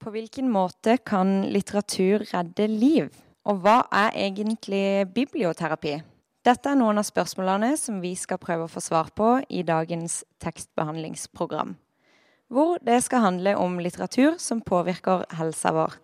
[0.00, 3.10] På hvilken måte kan litteratur redde liv?
[3.44, 5.98] Og hva er egentlig biblioterapi?
[6.40, 10.22] Dette er noen av spørsmålene som vi skal prøve å få svar på i dagens
[10.40, 11.74] tekstbehandlingsprogram.
[12.48, 15.98] Hvor det skal handle om litteratur som påvirker helsa vår.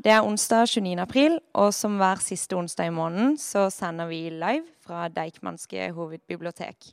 [0.00, 0.96] Det er onsdag 29.
[1.04, 6.88] april, og som hver siste onsdag i måneden så sender vi live fra Deichmanske hovedbibliotek.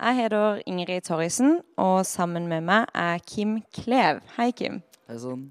[0.00, 4.24] Jeg heter Ingrid Torrisen, og sammen med meg er Kim Klev.
[4.34, 4.82] Hei, Kim.
[5.06, 5.48] Hei sann.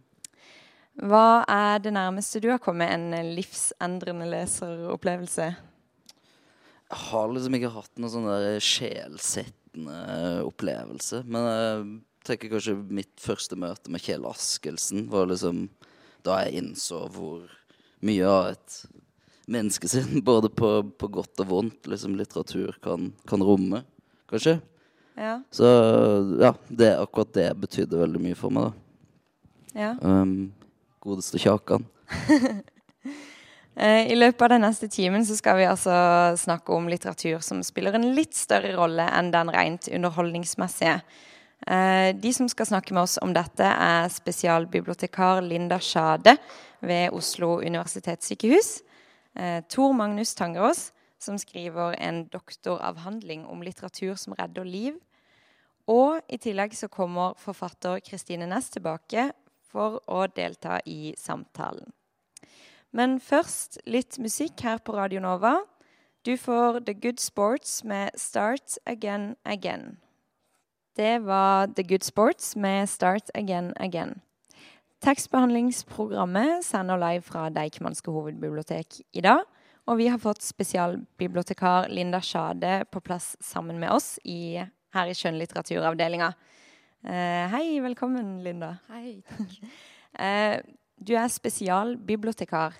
[0.99, 5.47] Hva er det nærmeste du har kommet en livsendrende leseropplevelse?
[6.89, 9.99] Jeg har liksom ikke hatt noen sånn der sjelsettende
[10.43, 11.21] opplevelse.
[11.29, 11.85] Men jeg
[12.27, 15.67] tenker kanskje mitt første møte med Kjell Askelsen var liksom
[16.27, 17.45] da jeg innså hvor
[18.03, 18.79] mye av et
[19.49, 23.85] menneske sin, både på, på godt og vondt, liksom litteratur kan, kan romme,
[24.29, 24.59] kanskje.
[25.19, 25.39] Ja.
[25.51, 25.67] Så
[26.39, 29.79] ja, det, akkurat det betydde veldig mye for meg, da.
[29.79, 29.93] ja.
[30.03, 30.51] Um,
[31.03, 31.87] godeste Kjakan.
[33.79, 35.93] Eh, I løpet av den neste timen så skal vi altså
[36.35, 40.97] snakke om litteratur som spiller en litt større rolle enn den rent underholdningsmessige.
[41.63, 46.35] Eh, De som skal snakke med oss om dette, er spesialbibliotekar Linda Sjade
[46.81, 48.81] ved Oslo universitetssykehus.
[49.39, 54.99] eh, Tor Magnus Tangerås, som skriver en doktoravhandling om litteratur som redder liv.
[55.87, 59.31] Og i tillegg så kommer forfatter Kristine Næss tilbake
[59.69, 61.91] for å delta i samtalen.
[62.91, 65.59] Men først litt musikk her på Radio Nova.
[66.25, 69.99] Du får The Good Sports med Start Again Again.
[70.97, 74.19] Det var The Good Sports med Start Again Again.
[74.99, 79.45] Tekstbehandlingsprogrammet sender live fra Deichmanske hovedbibliotek i dag.
[79.87, 84.59] Og vi har fått spesialbibliotekar Linda Sjade på plass sammen med oss i,
[84.93, 86.33] her i skjønnlitteraturavdelinga.
[87.03, 88.77] Eh, hei, velkommen, Linda.
[88.89, 89.21] Hei.
[90.19, 90.57] Eh,
[90.97, 92.73] du er spesialbibliotekar.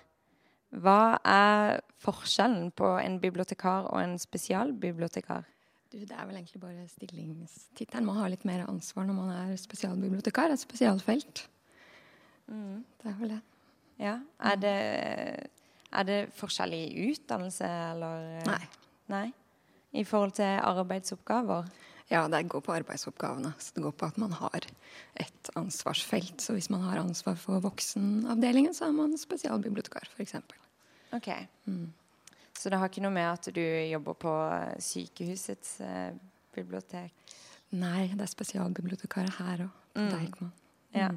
[0.82, 5.46] Hva er forskjellen på en bibliotekar og en spesialbibliotekar?
[5.94, 8.08] Du, det er vel egentlig bare stillingstittelen.
[8.10, 10.52] Man har litt mer ansvar når man er spesialbibliotekar.
[10.52, 11.44] Et spesialfelt.
[12.50, 13.40] Det er vel det.
[14.02, 14.18] Ja,
[14.50, 14.76] er det,
[15.94, 18.28] er det forskjellig utdannelse, eller?
[18.50, 18.62] Nei.
[19.14, 19.28] Nei?
[19.94, 21.70] I forhold til arbeidsoppgaver?
[22.10, 23.52] Ja, det går på arbeidsoppgavene.
[23.62, 24.66] Så det går på at man har
[25.22, 26.42] et ansvarsfelt.
[26.42, 30.36] Så hvis man har ansvar for voksenavdelingen, så er man spesialbibliotekar, f.eks.
[31.14, 31.30] Ok.
[32.58, 34.34] Så det har ikke noe med at du jobber på
[34.84, 36.10] sykehusets eh,
[36.56, 37.14] bibliotek?
[37.78, 39.76] Nei, det er spesialbibliotekarer her òg.
[39.94, 40.10] På Mm.
[40.14, 40.52] Deichman.
[40.94, 41.08] Ja.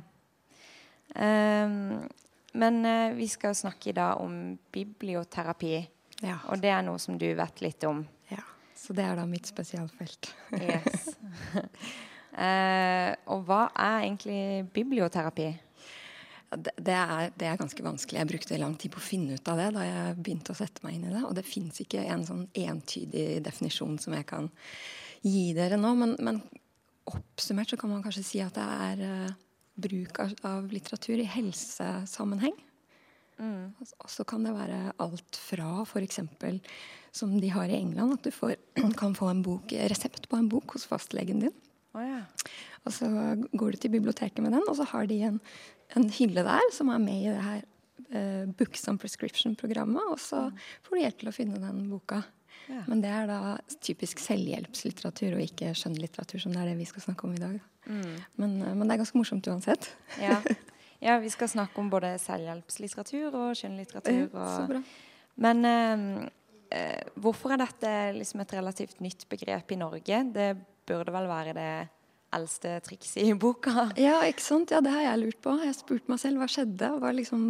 [1.15, 2.09] Um,
[2.53, 5.89] men eh, vi skal snakke i dag om biblioterapi,
[6.23, 6.39] Ja.
[6.49, 8.05] og det er noe som du vet litt om.
[8.83, 10.33] Så det er da mitt spesialfelt.
[10.59, 11.13] Yes.
[12.35, 14.41] Uh, og hva er egentlig
[14.75, 15.53] biblioterapi?
[16.53, 18.19] Det, det, er, det er ganske vanskelig.
[18.19, 20.83] Jeg brukte lang tid på å finne ut av det da jeg begynte å sette
[20.85, 21.23] meg inn i det.
[21.29, 24.51] Og det fins ikke en sånn entydig definisjon som jeg kan
[25.23, 25.95] gi dere nå.
[26.03, 26.43] Men, men
[27.09, 29.39] oppsummert så kan man kanskje si at det er uh,
[29.87, 32.59] bruk av, av litteratur i helsesammenheng.
[33.43, 36.21] Og Og så kan det være alt fra f.eks.
[37.13, 38.57] som de har i England, at du får,
[39.01, 41.55] kan få en bok, resept på en bok hos fastlegen din.
[41.93, 42.23] Oh, ja.
[42.87, 43.09] Og så
[43.53, 45.41] går du til biblioteket med den, og så har de en,
[45.97, 47.65] en hylle der som er med i det her
[48.17, 50.47] eh, Books on Prescription-programmet, og så
[50.87, 52.23] får du hjelp til å finne den boka.
[52.71, 52.85] Ja.
[52.87, 53.41] Men det er da
[53.83, 57.59] typisk selvhjelpslitteratur og ikke skjønnlitteratur, som det er det vi skal snakke om i dag.
[57.87, 58.13] Mm.
[58.41, 59.93] Men, eh, men det er ganske morsomt uansett.
[60.23, 60.41] ja.
[61.03, 64.29] Ja, vi skal snakke om både selvhjelpslitteratur og skjønnlitteratur.
[64.39, 64.77] Og,
[65.43, 66.05] men eh,
[66.79, 70.23] eh, hvorfor er dette liksom et relativt nytt begrep i Norge?
[70.35, 70.53] Det
[70.87, 71.73] burde vel være det
[72.33, 73.89] eldste trikset i boka?
[74.01, 74.73] Ja, ikke sant?
[74.73, 75.55] Ja, det har jeg lurt på.
[75.67, 76.91] Jeg spurte meg selv hva skjedde.
[77.03, 77.49] Var liksom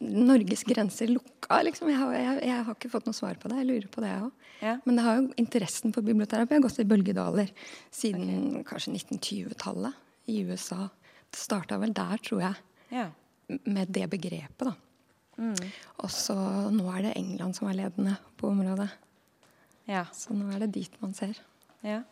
[0.00, 1.60] Norges grenser lukka?
[1.66, 1.90] Liksom?
[1.92, 3.60] Jeg, har, jeg, jeg har ikke fått noe svar på det.
[3.60, 4.48] Jeg lurer på det, jeg òg.
[4.60, 4.74] Ja.
[4.86, 7.52] Men det har jo interessen for biblioterapi har gått i bølgedaler
[7.94, 10.88] siden kanskje 1920-tallet i USA.
[11.30, 12.58] Det starta vel der, tror jeg,
[12.90, 13.10] Ja.
[13.66, 14.74] med det begrepet, da.
[15.40, 15.56] Mm.
[16.04, 16.34] Og så
[16.70, 18.90] nå er det England som er ledende på området.
[19.88, 20.04] ja.
[20.14, 21.34] Så nå er det dit man ser.
[21.82, 22.02] Ja.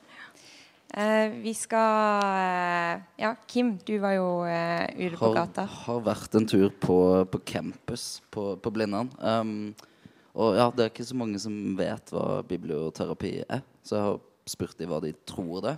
[0.88, 5.66] Eh, vi skal eh, Ja, Kim, du var jo eh, ute på Har, gata.
[5.68, 6.96] har vært en tur på,
[7.28, 9.10] på campus på, på Blindern.
[9.20, 9.74] Um,
[10.32, 14.18] og ja, det er ikke så mange som vet hva biblioterapi er, så jeg har
[14.48, 15.76] spurt dem hva de tror det.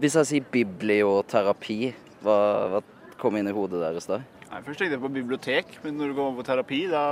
[0.00, 1.78] Hvis jeg sier biblioterapi,
[2.24, 2.38] hva,
[2.72, 2.80] hva
[3.20, 4.20] kommer inn i hodet deres da?
[4.50, 7.04] Nei, Først tenkte jeg på bibliotek, men når du går over på terapi, da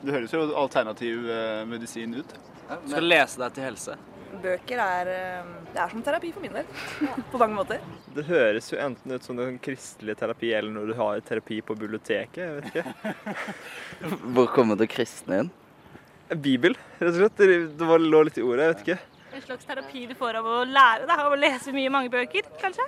[0.00, 2.30] Det høres jo alternativ eh, medisin ut.
[2.70, 3.96] Du skal lese deg til helse.
[4.40, 6.68] Bøker er, eh, det er som terapi for min del.
[7.32, 7.82] På mange måter.
[8.14, 11.76] Det høres jo enten ut som en kristelig terapi, eller når du har terapi på
[11.76, 12.40] biblioteket.
[12.40, 13.14] jeg vet ikke.
[14.36, 15.52] Hvor kommer det kristne inn?
[16.30, 17.44] Bibel, rett og slett.
[17.76, 18.98] Det lå litt i ordet, jeg vet ikke.
[19.34, 22.46] En slags terapi du får av å lære, deg, av å lese mye mange bøker,
[22.62, 22.86] kanskje?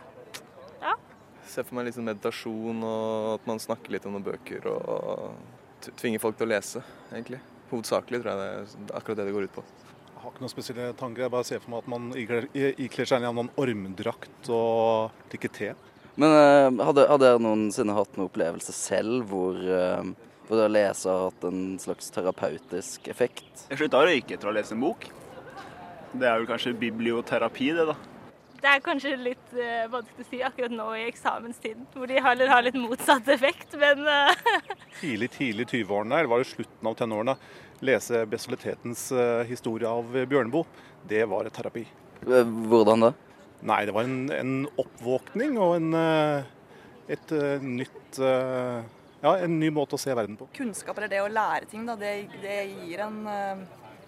[1.48, 5.90] Se for meg litt sånn meditasjon, og at man snakker litt om noen bøker, og
[5.98, 7.40] tvinger folk til å lese, egentlig.
[7.72, 9.64] Hovedsakelig tror jeg det er akkurat det det går ut på.
[10.12, 11.24] Jeg har ikke noen spesielle tanker.
[11.24, 15.70] Jeg bare ser for meg at man ikler seg en ormdrakt og drikker te.
[16.20, 20.04] Men uh, hadde, hadde dere noensinne hatt noen opplevelse selv hvor, uh,
[20.46, 23.64] hvor det å lese har hatt en slags terapeutisk effekt?
[23.70, 25.08] Jeg slutta å røyke etter å ha lest en bok.
[26.12, 27.96] Det er vel kanskje biblioterapi, det, da.
[28.62, 32.50] Det er kanskje litt uh, vanskelig å si akkurat nå i eksamenstiden, hvor de heller
[32.52, 34.30] har litt motsatt effekt, men uh...
[35.00, 37.34] Tidlig, tidlig 20-årene, eller var det slutten av tenårene,
[37.82, 41.82] lese bestialitetens uh, historie av Bjørneboe, det var et terapi.
[42.22, 43.10] Hvordan da?
[43.66, 45.96] Nei, det var en, en oppvåkning og en,
[47.10, 50.48] et nytt Ja, en ny måte å se verden på.
[50.54, 52.12] Kunnskap eller det å lære ting, da, det,
[52.42, 53.20] det gir en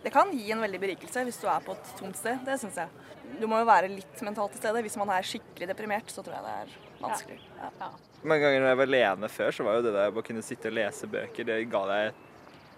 [0.03, 2.43] Det kan gi en veldig berikelse hvis du er på et tomt sted.
[2.47, 3.04] Det syns jeg.
[3.41, 4.82] Du må jo være litt mentalt til stede.
[4.85, 7.38] Hvis man er skikkelig deprimert, så tror jeg det er vanskelig.
[7.59, 7.91] Ja.
[8.25, 10.71] Mange ganger når jeg var alene før, så var jo det der å kunne sitte
[10.71, 12.23] og lese bøker, det ga deg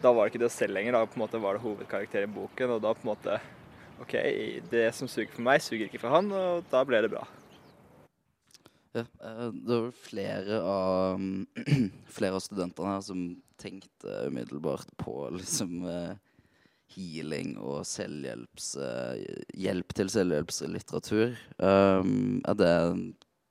[0.02, 2.32] Da var det ikke det selv lenger, da på en måte var det hovedkarakter i
[2.32, 3.38] boken, og da på en måte
[4.02, 4.14] OK,
[4.68, 7.22] det som suger for meg, suger ikke for han, og da ble det bra.
[8.96, 11.24] Ja, eh, det var flere av,
[12.18, 13.24] flere av studentene her som
[13.60, 16.12] tenkte umiddelbart på liksom eh,
[16.94, 18.70] healing og selvhjelps...
[18.80, 21.36] eh, hjelp til selvhjelpslitteratur.
[21.58, 23.04] Um, er det en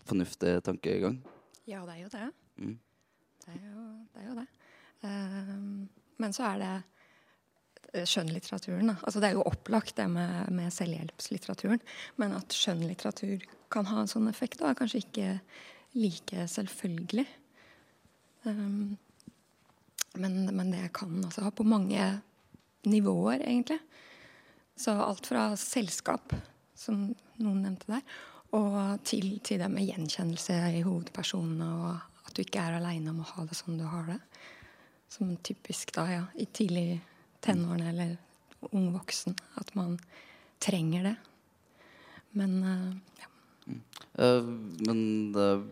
[0.07, 1.19] fornuftig tankegang?
[1.67, 2.25] Ja, det er jo det.
[2.61, 2.75] Mm.
[3.45, 4.19] Det er jo det.
[4.21, 4.49] Er jo det.
[5.05, 5.87] Um,
[6.21, 6.73] men så er det
[7.93, 8.95] eh, skjønnlitteraturen.
[8.95, 11.81] Altså, det er jo opplagt det med, med selvhjelpslitteraturen.
[12.21, 13.43] Men at skjønnlitteratur
[13.73, 15.31] kan ha en sånn effekt, da, er kanskje ikke
[15.95, 17.27] like selvfølgelig.
[18.45, 18.95] Um,
[20.15, 21.99] men, men det kan altså ha på mange
[22.89, 23.79] nivåer, egentlig.
[24.75, 26.33] Så alt fra selskap,
[26.75, 27.07] som
[27.39, 28.17] noen nevnte der,
[28.55, 28.75] og
[29.07, 33.29] til, til det med gjenkjennelse i hovedpersonene, og at du ikke er aleine om å
[33.33, 34.19] ha det sånn du har det.
[35.11, 36.99] Som typisk da, ja, i tidlig
[37.45, 38.15] tenårene eller
[38.71, 39.35] ung voksen.
[39.59, 39.97] At man
[40.63, 41.15] trenger det.
[42.35, 42.91] Men uh,
[43.21, 43.29] ja.
[44.19, 44.47] Uh,
[44.88, 44.99] men
[45.35, 45.63] uh,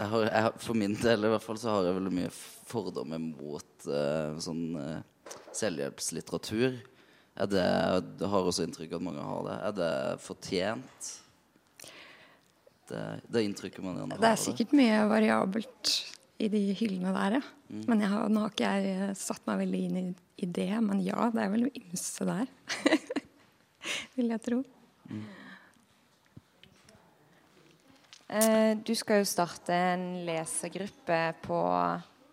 [0.00, 2.30] jeg har, jeg, for min del i hvert fall så har jeg veldig mye
[2.70, 3.88] fordommer mot
[4.40, 4.62] sånn
[5.56, 6.78] selvhjelpslitteratur.
[7.40, 7.64] Er det,
[8.20, 9.56] jeg har også inntrykk av at mange har det.
[9.68, 9.92] Er det
[10.24, 11.10] fortjent?
[12.90, 14.22] Det, det inntrykket man gjerne har.
[14.24, 15.92] Det er sikkert mye variabelt
[16.40, 17.42] i de hyllene der, ja.
[17.86, 20.04] Men jeg har, nå har ikke jeg eh, satt meg veldig inn i,
[20.42, 20.72] i det.
[20.82, 22.50] Men ja, det er vel ymse der.
[24.16, 24.58] Vil jeg tro.
[28.30, 31.60] Eh, Du skal jo starte en lesergruppe på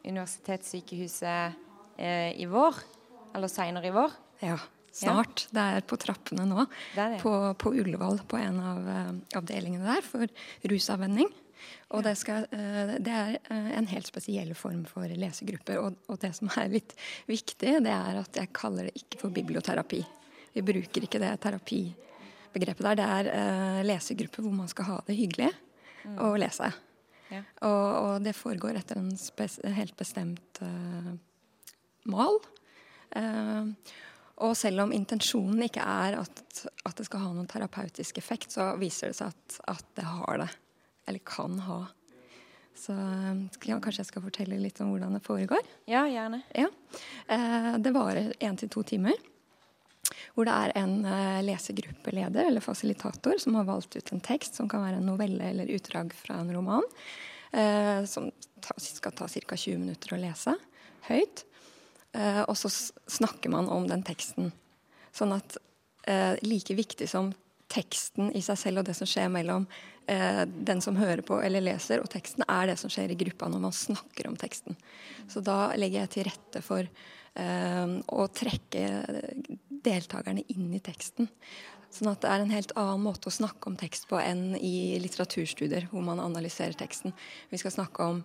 [0.08, 1.64] Universitetssykehuset eh,
[1.98, 2.82] i vår.
[3.38, 4.14] Eller seinere i vår.
[4.40, 4.58] Ja,
[4.94, 5.48] snart.
[5.54, 6.66] Det er på trappene nå.
[6.96, 7.20] Det er det.
[7.24, 10.26] På, på Ullevål, på en av eh, avdelingene der, for
[10.72, 11.30] rusavvenning.
[11.96, 15.80] Og det, skal, eh, det er eh, en helt spesiell form for lesegrupper.
[15.82, 16.96] Og, og det som er litt
[17.30, 20.02] viktig, det er at jeg kaller det ikke for biblioterapi.
[20.58, 23.00] Vi bruker ikke det terapibegrepet der.
[23.00, 25.54] Det er eh, lesegrupper hvor man skal ha det hyggelig
[26.24, 26.70] og lese.
[27.28, 27.42] Ja.
[27.68, 29.12] Og, og det foregår etter en
[29.76, 31.10] helt bestemt eh,
[32.12, 32.40] mal.
[33.16, 33.70] Eh,
[34.46, 36.42] og selv om intensjonen ikke er at,
[36.86, 40.44] at det skal ha noen terapeutisk effekt, så viser det seg at, at det har
[40.44, 40.50] det.
[41.08, 41.80] Eller kan ha.
[42.78, 45.66] Så eh, ja, kanskje jeg skal fortelle litt om hvordan det foregår.
[45.90, 46.44] Ja, gjerne.
[46.54, 46.70] Ja.
[47.34, 49.18] Eh, det varer én til to timer.
[50.36, 54.70] Hvor det er en eh, lesegruppeleder eller fasilitator som har valgt ut en tekst som
[54.70, 56.86] kan være en novelle eller utdrag fra en roman.
[57.52, 58.30] Eh, som
[58.78, 59.58] skal ta ca.
[59.58, 60.54] 20 minutter å lese
[61.10, 61.48] høyt.
[62.18, 64.52] Eh, og så snakker man om den teksten.
[65.16, 65.60] Sånn at
[66.10, 67.32] eh, like viktig som
[67.72, 69.68] teksten i seg selv og det som skjer mellom
[70.08, 73.50] eh, den som hører på eller leser, og teksten, er det som skjer i gruppa
[73.52, 74.78] når man snakker om teksten.
[75.30, 78.86] Så da legger jeg til rette for eh, å trekke
[79.88, 81.30] deltakerne inn i teksten.
[81.94, 84.98] Sånn at det er en helt annen måte å snakke om tekst på enn i
[85.02, 87.16] litteraturstudier, hvor man analyserer teksten.
[87.52, 88.24] Vi skal snakke om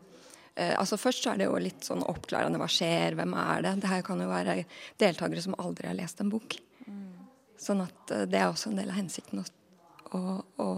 [0.55, 2.59] altså Først så er det jo litt sånn oppklarende.
[2.61, 3.17] Hva skjer?
[3.17, 3.77] Hvem er det?
[3.81, 4.59] Det her kan jo være
[5.01, 6.59] deltakere som aldri har lest en bok.
[7.63, 9.47] Sånn at eh, det er også en del av hensikten å,
[10.19, 10.23] å,
[10.65, 10.69] å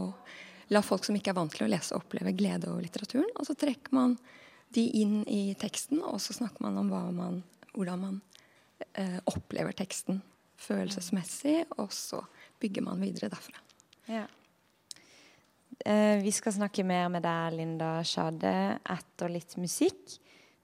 [0.75, 3.31] la folk som ikke er vant til å lese, oppleve glede over litteraturen.
[3.39, 4.19] Og så trekker man
[4.75, 7.43] de inn i teksten, og så snakker man om man,
[7.77, 8.23] hvordan man
[8.93, 10.21] eh, opplever teksten
[10.61, 11.63] følelsesmessig.
[11.79, 12.21] Og så
[12.63, 13.61] bygger man videre derfra.
[14.11, 14.27] Ja.
[15.81, 20.19] Eh, vi skal snakke mer med deg, Linda Sjade, etter litt musikk.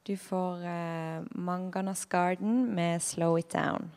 [0.06, 3.90] Du får eh, Manganas Garden med 'Slow It Down'.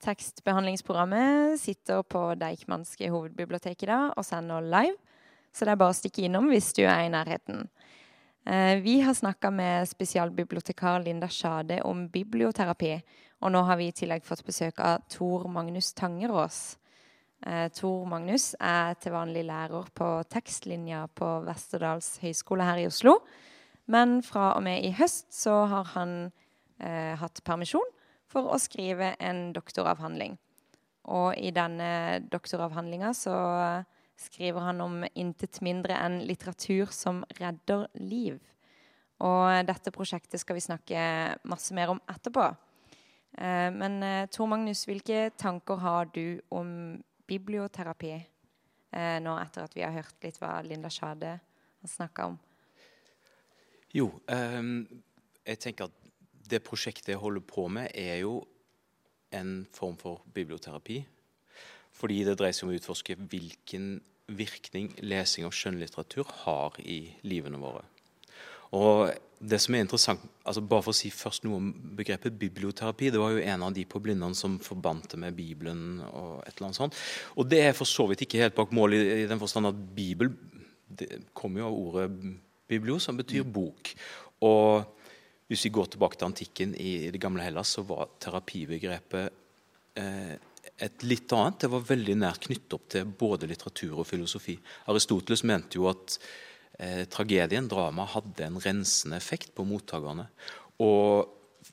[0.00, 4.96] Tekstbehandlingsprogrammet sitter på Deichmanske hovedbiblioteket i dag og sender live,
[5.52, 7.68] så det er bare å stikke innom hvis du er i nærheten.
[8.46, 13.00] Eh, vi har snakka med spesialbibliotekar Linda Sjade om biblioterapi,
[13.40, 16.79] og nå har vi i tillegg fått besøk av Tor Magnus Tangerås.
[17.46, 23.16] Eh, Tor Magnus er til vanlig lærer på tekstlinja på Vesterdals høgskole her i Oslo.
[23.90, 26.14] Men fra og med i høst så har han
[26.78, 27.96] eh, hatt permisjon
[28.30, 30.36] for å skrive en doktoravhandling.
[31.10, 33.34] Og i denne doktoravhandlinga så
[34.20, 38.36] skriver han om intet mindre enn litteratur som redder liv.
[39.24, 41.04] Og dette prosjektet skal vi snakke
[41.48, 42.50] masse mer om etterpå.
[43.38, 49.76] Eh, men eh, Tor Magnus, hvilke tanker har du om biblioterapi eh, nå etter at
[49.76, 52.38] vi har hørt litt hva Linda Sjade har snakka om?
[53.94, 54.60] Jo, eh,
[55.46, 56.10] jeg tenker at
[56.50, 58.40] det prosjektet jeg holder på med, er jo
[59.36, 60.98] en form for biblioterapi.
[61.94, 63.92] Fordi det dreier seg om å utforske hvilken
[64.30, 67.82] virkning lesing av skjønnlitteratur har i livene våre.
[68.76, 69.10] Og
[69.40, 73.08] det som er interessant, altså Bare for å si først noe om begrepet biblioterapi.
[73.10, 76.02] Det var jo en av de på Blindern som forbandt det med Bibelen.
[76.10, 76.98] Og et eller annet sånt.
[77.40, 79.84] Og det er for så vidt ikke helt bak mål i, i den forstand at
[79.96, 80.34] Bibel
[80.90, 82.08] det kommer jo av ordet
[82.70, 83.92] biblio, som betyr bok.
[84.46, 84.82] Og
[85.50, 90.34] hvis vi går tilbake til antikken i det gamle Hellas, så var terapibegrepet eh,
[90.86, 91.60] et litt annet.
[91.62, 94.56] Det var veldig nært knyttet opp til både litteratur og filosofi.
[94.90, 96.18] Aristoteles mente jo at
[96.80, 100.26] eh, tragedien, drama, hadde en rensende effekt på mottakerne.
[100.80, 101.28] Og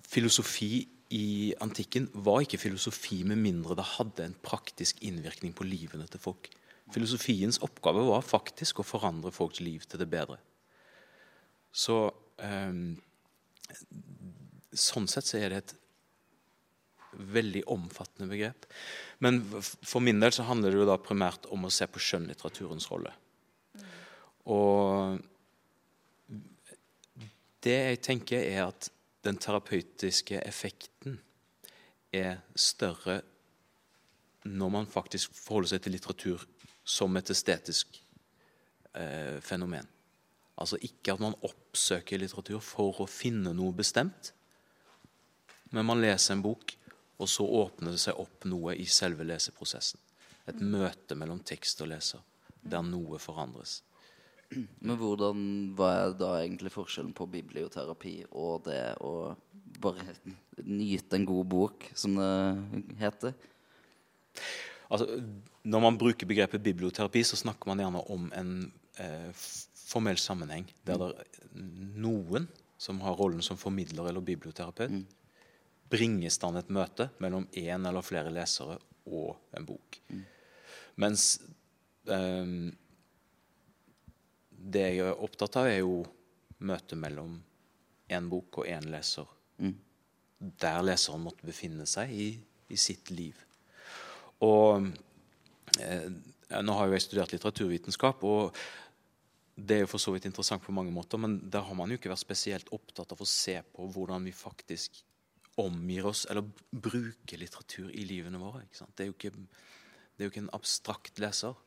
[0.07, 6.07] filosofi i antikken var ikke filosofi med mindre det hadde en praktisk innvirkning på livene
[6.11, 6.49] til folk.
[6.91, 10.39] Filosofiens oppgave var faktisk å forandre folks liv til det bedre.
[11.71, 12.07] Så
[12.43, 12.71] eh,
[14.77, 15.71] Sånn sett så er det et
[17.17, 18.67] veldig omfattende begrep.
[19.23, 22.85] Men for min del så handler det jo da primært om å se på skjønnlitteraturens
[22.91, 23.13] rolle.
[24.47, 25.19] Og
[27.63, 28.89] det jeg tenker, er at
[29.27, 31.17] den terapeutiske effekten
[32.15, 33.21] er større
[34.47, 36.45] når man faktisk forholder seg til litteratur
[36.87, 37.99] som et estetisk
[38.95, 39.87] eh, fenomen.
[40.57, 44.31] Altså ikke at man oppsøker litteratur for å finne noe bestemt,
[45.75, 46.71] men man leser en bok,
[47.17, 49.99] og så åpner det seg opp noe i selve leseprosessen.
[50.47, 52.21] Et møte mellom tekst og leser,
[52.61, 53.81] der noe forandres.
[54.85, 55.43] Men hvordan,
[55.77, 59.35] hva er da egentlig forskjellen på biblioterapi og det å
[59.81, 60.15] bare
[60.63, 63.35] nyte en god bok, som det heter?
[64.87, 65.19] Altså,
[65.67, 68.53] når man bruker begrepet biblioterapi, så snakker man gjerne om en
[69.03, 69.31] eh,
[69.87, 71.67] formell sammenheng der det er
[71.99, 75.05] noen som har rollen som formidler eller biblioterapeut, mm.
[75.89, 78.77] bringer i stand et møte mellom én eller flere lesere
[79.07, 79.99] og en bok.
[80.13, 80.23] Mm.
[81.03, 81.29] Mens
[82.07, 82.53] eh,
[84.67, 86.01] det jeg er opptatt av, er jo
[86.67, 87.38] møtet mellom
[88.13, 89.27] én bok og én leser.
[89.62, 89.75] Mm.
[90.62, 92.29] Der leseren måtte befinne seg i,
[92.69, 93.38] i sitt liv.
[94.45, 94.89] Og
[95.81, 96.09] eh,
[96.63, 98.21] Nå har jo jeg studert litteraturvitenskap.
[98.24, 98.55] og
[99.57, 101.97] det er jo for så vidt interessant på mange måter, men der har man jo
[101.97, 105.01] ikke vært spesielt opptatt av å se på hvordan vi faktisk
[105.57, 108.62] omgir oss, eller bruker litteratur i livene våre.
[108.69, 111.57] Det er, ikke, det, er jo ikke, en abstrakt leser.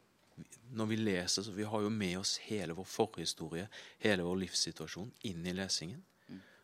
[0.76, 3.66] Når vi leser, så vi har jo med oss hele vår forhistorie,
[4.02, 6.02] hele vår livssituasjon, inn i lesingen.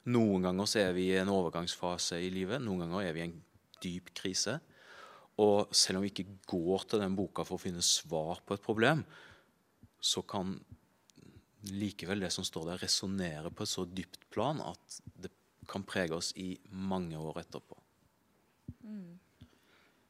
[0.06, 3.26] Noen ganger så er vi i en overgangsfase i livet, noen ganger er vi i
[3.26, 3.38] en
[3.82, 4.60] dyp krise.
[5.42, 8.62] Og selv om vi ikke går til den boka for å finne svar på et
[8.62, 9.02] problem,
[9.98, 10.54] så kan
[11.66, 15.32] likevel det som står der, resonnere på et så dypt plan at det
[15.66, 17.75] kan prege oss i mange år etterpå.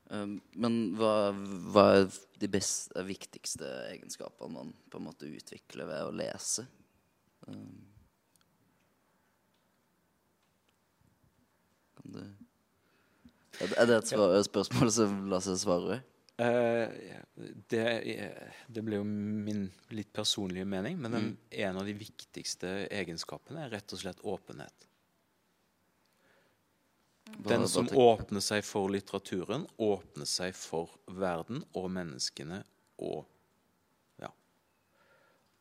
[0.06, 1.32] Um, men hva,
[1.74, 2.08] hva, er
[2.38, 6.66] de beste, viktigste egenskapene man på en måte utvikler ved å lese?
[7.46, 7.86] Um,
[12.06, 12.20] du
[13.56, 16.02] er det et svar, spørsmål som lar seg svare?
[16.36, 16.92] Uh,
[17.72, 17.84] det,
[18.68, 21.38] det ble jo min litt personlige mening, men den, mm.
[21.64, 24.88] en av de viktigste egenskapene er rett og slett åpenhet.
[27.26, 32.60] Den som åpner seg for litteraturen, åpner seg for verden og menneskene
[33.02, 33.26] og
[34.22, 34.30] ja,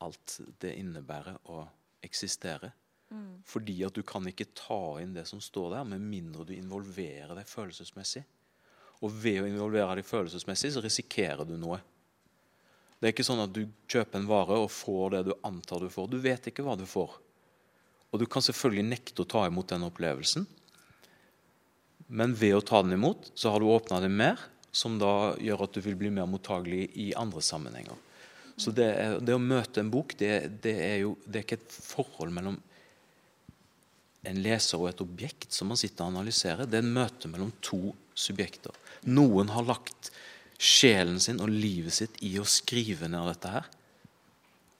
[0.05, 1.63] alt det innebærer å
[2.05, 2.71] eksistere.
[3.09, 3.41] Mm.
[3.45, 7.35] Fordi at du kan ikke ta inn det som står der, med mindre du involverer
[7.37, 8.23] deg følelsesmessig.
[9.03, 11.81] Og ved å involvere deg følelsesmessig så risikerer du noe.
[12.99, 15.89] Det er ikke sånn at du kjøper en vare og får det du antar du
[15.91, 16.07] får.
[16.09, 17.17] Du vet ikke hva du får.
[18.13, 20.47] Og du kan selvfølgelig nekte å ta imot den opplevelsen.
[22.07, 24.39] Men ved å ta den imot, så har du åpna det mer,
[24.75, 27.97] som da gjør at du vil bli mer mottagelig i andre sammenhenger.
[28.57, 28.87] Så det,
[29.25, 32.59] det å møte en bok, det, det, er jo det er ikke et forhold mellom
[34.25, 36.67] en leser og et objekt som man sitter og analyserer.
[36.67, 38.73] Det er en møte mellom to subjekter.
[39.05, 40.11] Noen har lagt
[40.61, 43.67] sjelen sin og livet sitt i å skrive ned dette her.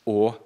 [0.09, 0.39] Og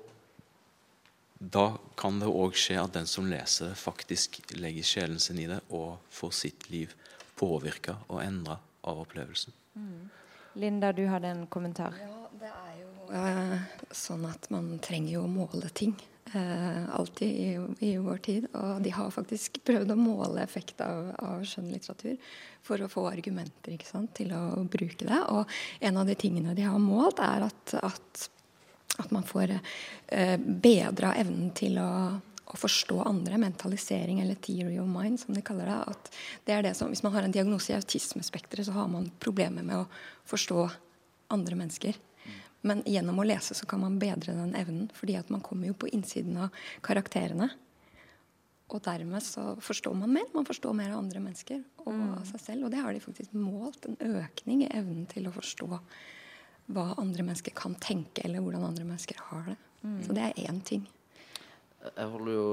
[1.39, 5.47] da kan det òg skje at den som leser det, faktisk legger sjelen sin i
[5.47, 6.93] det og får sitt liv
[7.39, 9.55] påvirka og endra av opplevelsen.
[9.79, 10.09] Mm.
[10.59, 11.95] Linda, du hadde en kommentar.
[12.01, 15.95] Ja, det er jo eh, sånn at man trenger jo å måle ting.
[16.33, 17.51] Eh, alltid i,
[17.87, 18.49] i, vår tid.
[18.59, 22.17] Og de har faktisk prøvd å måle effekt av, av skjønnlitteratur
[22.65, 25.21] for å få argumenter sant, til å bruke det.
[25.31, 25.47] Og
[25.87, 28.27] en av de tingene de har målt, er at, at
[28.99, 31.91] at man får eh, bedra evnen til å,
[32.43, 33.39] å, forstå andre.
[33.41, 35.79] Mentalisering, eller theory of mind, som de kaller det.
[35.93, 36.11] At
[36.47, 39.65] det er det som, hvis man har en diagnose i autismespekteret, så har man problemer
[39.65, 39.87] med å
[40.29, 40.67] forstå
[41.35, 41.97] andre mennesker.
[42.67, 45.77] Men gjennom å lese så kan man bedre den evnen, fordi at man kommer jo
[45.79, 47.49] på innsiden av karakterene.
[48.69, 50.27] Og dermed så forstår man mer.
[50.35, 52.09] Man forstår mer av andre mennesker og mm.
[52.19, 52.67] av seg selv.
[52.67, 53.87] Og det har de faktisk målt.
[53.87, 55.79] En økning i evnen til å forstå
[56.69, 59.57] hva andre mennesker kan tenke, eller hvordan andre mennesker har det.
[59.81, 59.99] Mm.
[60.05, 60.85] Så det er én ting.
[61.79, 62.47] Jeg holder jo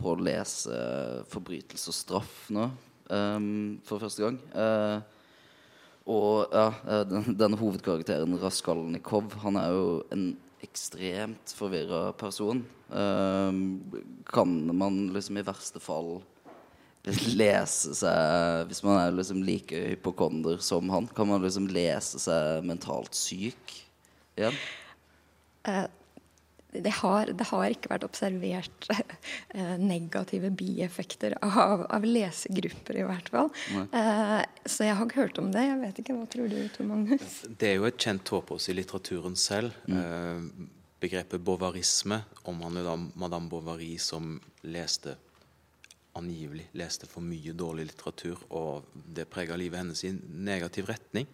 [0.00, 0.76] på å lese
[1.28, 2.70] 'Forbrytelse og straff' nå
[3.10, 4.38] um, for første gang.
[4.54, 5.00] Uh,
[6.10, 10.24] og ja, eh, den, denne hovedkarakteren, Raskalnikov, han er jo en
[10.64, 12.64] ekstremt forvirra person.
[12.88, 13.78] Um,
[14.26, 16.16] kan man liksom i verste fall
[17.08, 22.66] lese seg Hvis man er liksom like hypokonder som han, kan man liksom lese seg
[22.68, 23.78] mentalt syk
[24.36, 24.56] igjen?
[25.68, 25.86] Uh,
[26.72, 33.32] det, har, det, har, ikke vært observert uh, negative bieffekter av, av, lesegrupper, i hvert
[33.32, 33.50] fall.
[33.92, 35.64] Uh, så jeg har ikke hørt om det.
[35.66, 37.40] Jeg vet ikke, Hva tror du, Tor Magnus?
[37.48, 39.76] Det er jo et kjent tåpås i litteraturen selv.
[39.88, 40.68] Mm.
[41.00, 44.36] begrepet bovarisme, om han er da Madame Bovary som
[44.68, 45.16] leste
[46.18, 51.28] angivelig leste for mye dårlig litteratur, og det prega livet hennes i negativ retning.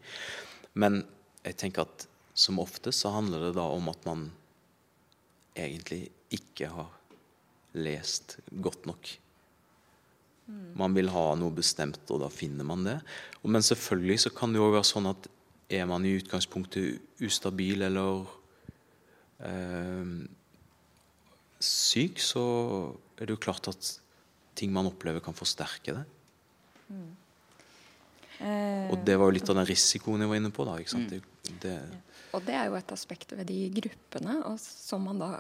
[0.76, 1.00] Men
[1.46, 4.26] jeg tenker at som oftest så handler det da om at man
[5.56, 6.90] egentlig ikke har
[7.76, 9.08] lest godt nok.
[10.78, 12.98] Man vil ha noe bestemt, og da finner man det.
[13.42, 15.26] Men selvfølgelig så kan det jo være sånn at
[15.72, 18.28] er man i utgangspunktet ustabil eller
[19.42, 20.12] eh,
[21.58, 22.44] syk, så
[23.16, 23.90] er det jo klart at
[24.56, 26.04] ting man opplever, kan forsterke det.
[26.88, 27.10] Mm.
[28.36, 30.66] Eh, og det var jo litt av den risikoen jeg var inne på.
[30.68, 31.12] da, ikke sant?
[31.12, 31.22] Mm.
[31.46, 31.76] Det, det,
[32.36, 35.30] og det er jo et aspekt ved de gruppene og som man da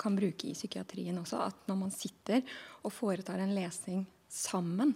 [0.00, 1.44] kan bruke i psykiatrien også.
[1.50, 2.42] At når man sitter
[2.82, 4.94] og foretar en lesning sammen,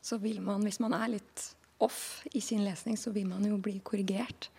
[0.00, 3.58] så vil man, hvis man er litt off i sin lesning, så vil man jo
[3.60, 4.50] bli korrigert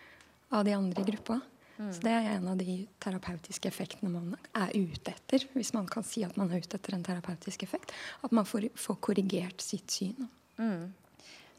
[0.52, 1.40] av de andre i gruppa.
[1.82, 1.92] Mm.
[1.92, 5.46] Så Det er en av de terapeutiske effektene man er ute etter.
[5.56, 7.94] Hvis man kan si at man er ute etter en terapeutisk effekt.
[8.22, 10.28] At man får, får korrigert sitt syn.
[10.60, 10.92] Mm.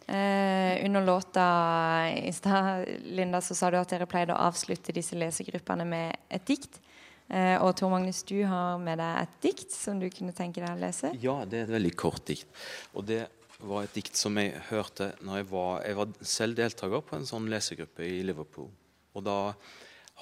[0.06, 5.16] Eh, under låta i stad Linda, så sa du at dere pleide å avslutte disse
[5.16, 6.80] lesegruppene med et dikt.
[7.28, 10.72] Eh, og Tor Magnus, du har med deg et dikt som du kunne tenke deg
[10.72, 11.14] å lese?
[11.24, 12.48] Ja, det er et veldig kort dikt.
[12.96, 13.26] Og det
[13.64, 17.28] var et dikt som jeg hørte når jeg var, jeg var selv deltaker på en
[17.28, 18.68] sånn lesegruppe i Liverpool.
[19.16, 19.38] Og da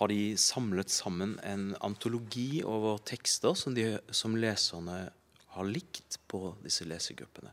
[0.01, 5.11] har de samlet sammen en antologi over tekster som, de, som leserne
[5.51, 7.51] har likt på disse lesegruppene.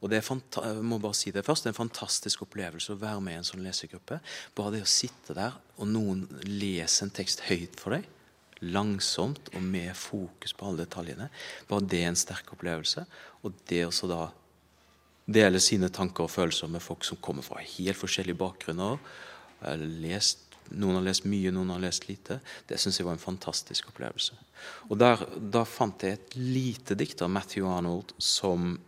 [0.00, 3.00] Og det er, jeg må bare si det først, det er en fantastisk opplevelse å
[3.02, 4.20] være med i en sånn lesegruppe.
[4.56, 8.08] Bare det å sitte der, og noen leser en tekst høyt for deg,
[8.64, 11.28] langsomt og med fokus på alle detaljene,
[11.68, 13.04] bare det er en sterk opplevelse.
[13.44, 14.22] Og det å da
[15.30, 18.96] dele sine tanker og følelser med folk som kommer fra helt forskjellige bakgrunner,
[20.00, 22.40] lest noen har lest mye, noen har lest lite.
[22.68, 24.36] Det syns jeg var en fantastisk opplevelse.
[24.90, 28.78] Og der, Da fant jeg et lite dikt av Matthew Arnold som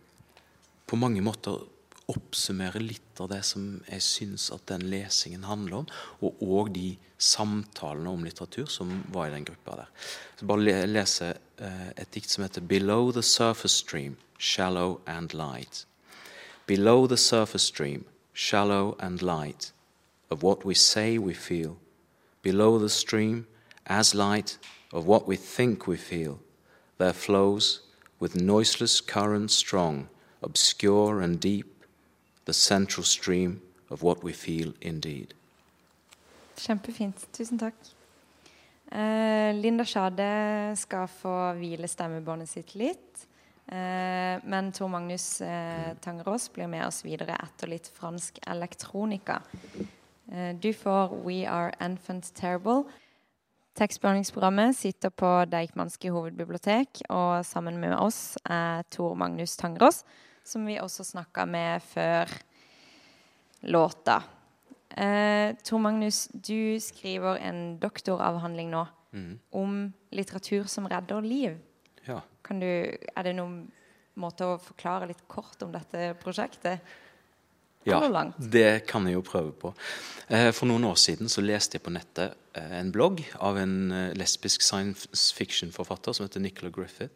[0.87, 1.63] på mange måter
[2.11, 5.87] oppsummerer litt av det som jeg syns at den lesingen handler om,
[6.21, 9.91] og òg de samtalene om litteratur som var i den gruppa der.
[10.39, 15.85] Så bare lese eh, et dikt som heter 'Below the surface stream, shallow and light'.
[16.67, 19.72] Below the surface stream, shallow and light
[20.33, 21.77] of what we say we feel,
[22.41, 23.45] below the stream,
[23.85, 24.57] as light
[24.91, 26.39] of what we think we feel,
[26.97, 27.81] there flows,
[28.19, 30.09] with noiseless current strong,
[30.41, 31.85] obscure and deep,
[32.45, 35.33] the central stream of what we feel indeed.
[36.57, 37.27] Kjempefint.
[37.31, 37.75] Tusen takk.
[38.91, 43.25] Eh, Linda Sjade skal få hvile stemmebåndet sitt litt.
[43.67, 49.41] Eh, men Tor Magnus eh, Tangerås blir med oss videre etter litt fransk elektronika.
[50.31, 52.83] Eh, du får We Are Infants Terrible.
[53.73, 60.03] Tekstbehandlingsprogrammet sitter på Deichmanske hovedbibliotek, og sammen med oss er Tor Magnus Tangerås,
[60.45, 62.29] som vi også snakka med før
[63.61, 64.21] låta.
[64.93, 69.31] Eh, Tor Magnus, du skriver en doktoravhandling nå mm.
[69.57, 69.79] om
[70.13, 71.57] litteratur som redder liv.
[72.05, 72.21] Ja.
[72.45, 73.71] Kan du, er det noen
[74.21, 76.83] måte å forklare litt kort om dette prosjektet?
[77.87, 77.99] Ja,
[78.37, 79.73] det kan jeg jo prøve på.
[80.29, 83.75] Eh, For noen år siden så leste jeg på nettet eh, en blogg av en
[83.91, 87.13] eh, lesbisk science fiction-forfatter som heter Nicola Griffith.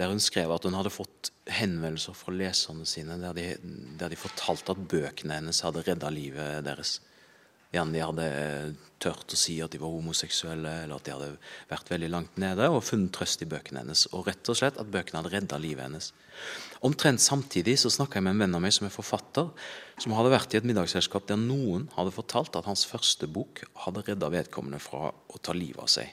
[0.00, 3.46] Der hun skrev at hun hadde fått henvendelser fra leserne sine der de,
[4.00, 6.96] der de fortalte at bøkene hennes hadde redda livet deres.
[7.72, 11.30] Gjerne de hadde eh, tørt å si at de var homoseksuelle, eller at de hadde
[11.70, 14.04] vært veldig langt nede, og funnet trøst i bøkene hennes.
[14.12, 16.10] Og rett og slett at bøkene hadde redda livet hennes.
[16.84, 19.48] Omtrent samtidig så snakka jeg med en venn av meg som er forfatter,
[20.02, 24.04] som hadde vært i et middagsselskap der noen hadde fortalt at hans første bok hadde
[24.10, 26.12] redda vedkommende fra å ta livet av seg.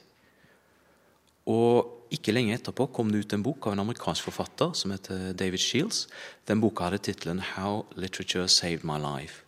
[1.49, 5.31] Og ikke lenge etterpå kom det ut en bok av en amerikansk forfatter som heter
[5.37, 6.07] David Shields.
[6.49, 9.43] Den boka hadde tittelen 'How Literature Saved My Life'.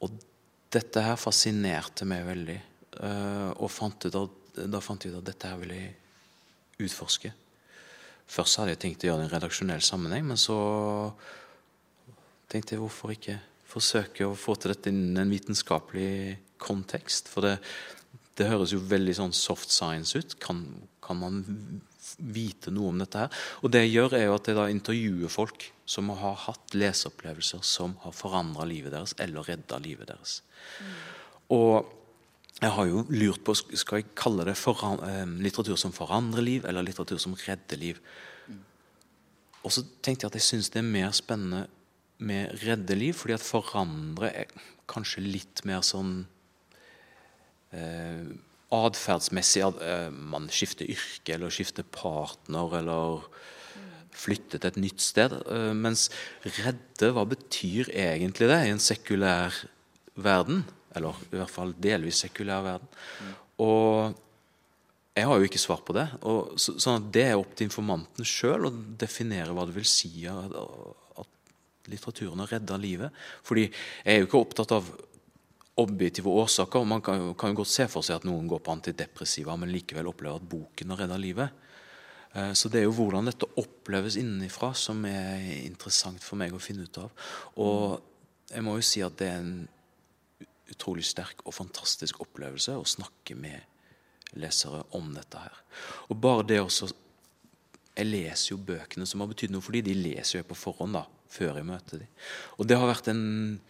[0.00, 0.10] Og
[0.70, 2.60] dette her fascinerte meg veldig.
[3.00, 4.16] eh, og fant at,
[4.66, 5.94] da fant jeg ut at dette her ville jeg
[6.86, 7.32] utforske.
[8.30, 10.56] Først hadde jeg tenkt å gjøre det i en redaksjonell sammenheng, men så
[12.50, 13.38] tenkte jeg hvorfor ikke
[13.70, 17.30] forsøke å få til dette innen en vitenskapelig kontekst.
[17.30, 17.56] For det,
[18.38, 20.36] det høres jo veldig sånn soft science ut.
[20.42, 20.64] Kan,
[21.02, 21.40] kan man
[22.18, 23.44] vite noe om dette her?
[23.62, 27.64] Og det jeg gjør, er jo at jeg da intervjuer folk som har hatt leseopplevelser
[27.66, 30.40] som har forandra livet deres, eller redda livet deres.
[31.50, 31.88] Og
[32.60, 36.84] jeg har jo lurt på skal jeg kalle det eh, litteratur som forandrer liv, eller
[36.84, 38.00] litteratur som redder liv.
[39.64, 41.66] Og så tenkte jeg at jeg syns det er mer spennende
[42.20, 44.52] med redde liv, fordi at forandre er
[44.90, 46.26] kanskje litt mer sånn
[47.72, 48.28] eh,
[48.74, 49.64] atferdsmessig.
[49.66, 53.26] At eh, man skifter yrke, eller skifter partner, eller
[54.20, 55.36] flytter til et nytt sted.
[55.50, 56.08] Eh, mens
[56.44, 59.56] redde, hva betyr egentlig det i en sekulær
[60.20, 60.64] verden?
[60.96, 62.90] Eller i hvert fall delvis sekulær verden.
[63.62, 64.18] Og
[65.16, 66.06] jeg har jo ikke svar på det.
[66.28, 69.88] Og så, sånn at Det er opp til informanten sjøl å definere hva det vil
[69.88, 70.54] si at,
[71.20, 73.22] at litteraturen har redda livet.
[73.46, 74.90] Fordi jeg er jo ikke opptatt av
[75.82, 76.84] objektive årsaker.
[76.86, 79.72] Man kan, jo- kan jo godt se for seg at noen går på antidepressiva, men
[79.72, 81.50] likevel opplever at boken har redda livet.
[82.34, 86.60] Eh, Så det er jo hvordan dette oppleves innenfra som er interessant for meg å
[86.62, 87.10] finne ut av.
[87.56, 88.00] Og
[88.50, 89.68] jeg må jo si at det er en
[90.70, 93.60] utrolig sterk og fantastisk opplevelse å snakke med
[94.38, 95.56] lesere om dette her.
[96.10, 96.92] Og bare det også
[97.96, 99.82] Jeg leser jo bøkene som har betydd noe for dem.
[99.84, 102.06] De leser jo jeg på forhånd da, før jeg møter dem.
[102.56, 103.60] Og det har vært en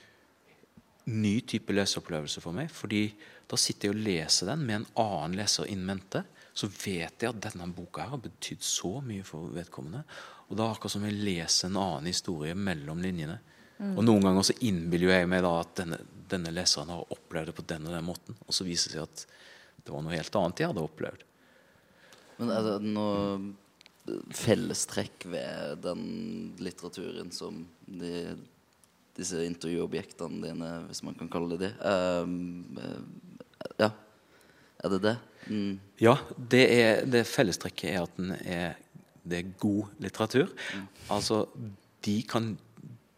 [1.11, 2.70] ny type leseopplevelse for meg.
[2.70, 3.11] fordi
[3.51, 6.23] da sitter jeg og leser den med en annen leser in mente.
[6.55, 10.05] Så vet jeg at denne boka her har betydd så mye for vedkommende.
[10.49, 13.38] Og da er det akkurat som jeg leser en annen historie mellom linjene.
[13.79, 13.94] Mm.
[13.96, 15.99] Og noen ganger så innbiller jeg meg da at denne,
[16.31, 18.38] denne leseren har opplevd det på den og den måten.
[18.46, 19.27] Og så viser det seg at
[19.81, 21.27] det var noe helt annet jeg hadde opplevd.
[22.40, 26.05] Men er det noe fellestrekk ved den
[26.62, 28.37] litteraturen som de,
[29.21, 33.03] disse intervjuobjektene dine, hvis man kan kalle det det ehm, eh,
[33.87, 33.91] Ja.
[34.81, 35.17] Er det det?
[35.53, 35.75] Mm.
[36.01, 38.79] Ja, det, er, det fellestrekket er at den er,
[39.29, 40.49] det er god litteratur.
[41.13, 41.43] Altså,
[42.07, 42.55] de kan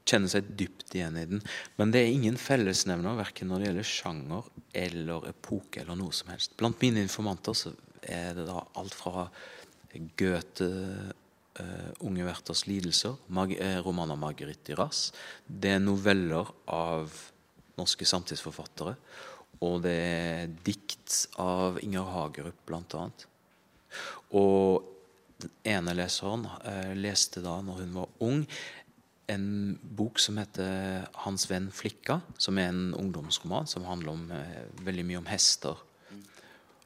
[0.08, 1.42] kjenne seg dypt igjen i den.
[1.78, 4.50] Men det er ingen fellesnevner verken når det gjelder sjanger
[4.82, 6.56] eller epoke eller noe som helst.
[6.58, 9.28] Blant mine informanter så er det da alt fra
[10.18, 10.68] Goethe,
[12.00, 13.16] Unge Werthers lidelser,
[13.58, 15.12] eh, roman av Marguerite Duras.
[15.46, 17.12] Det er noveller av
[17.76, 18.96] norske samtidsforfattere.
[19.62, 23.26] Og det er dikt av Inger Hagerup, annet.
[24.32, 24.88] Og
[25.42, 28.46] den ene leseren eh, leste da, når hun var ung,
[29.30, 34.64] en bok som heter 'Hans venn Flikka', som er en ungdomsroman som handler om, eh,
[34.84, 35.76] veldig mye om hester.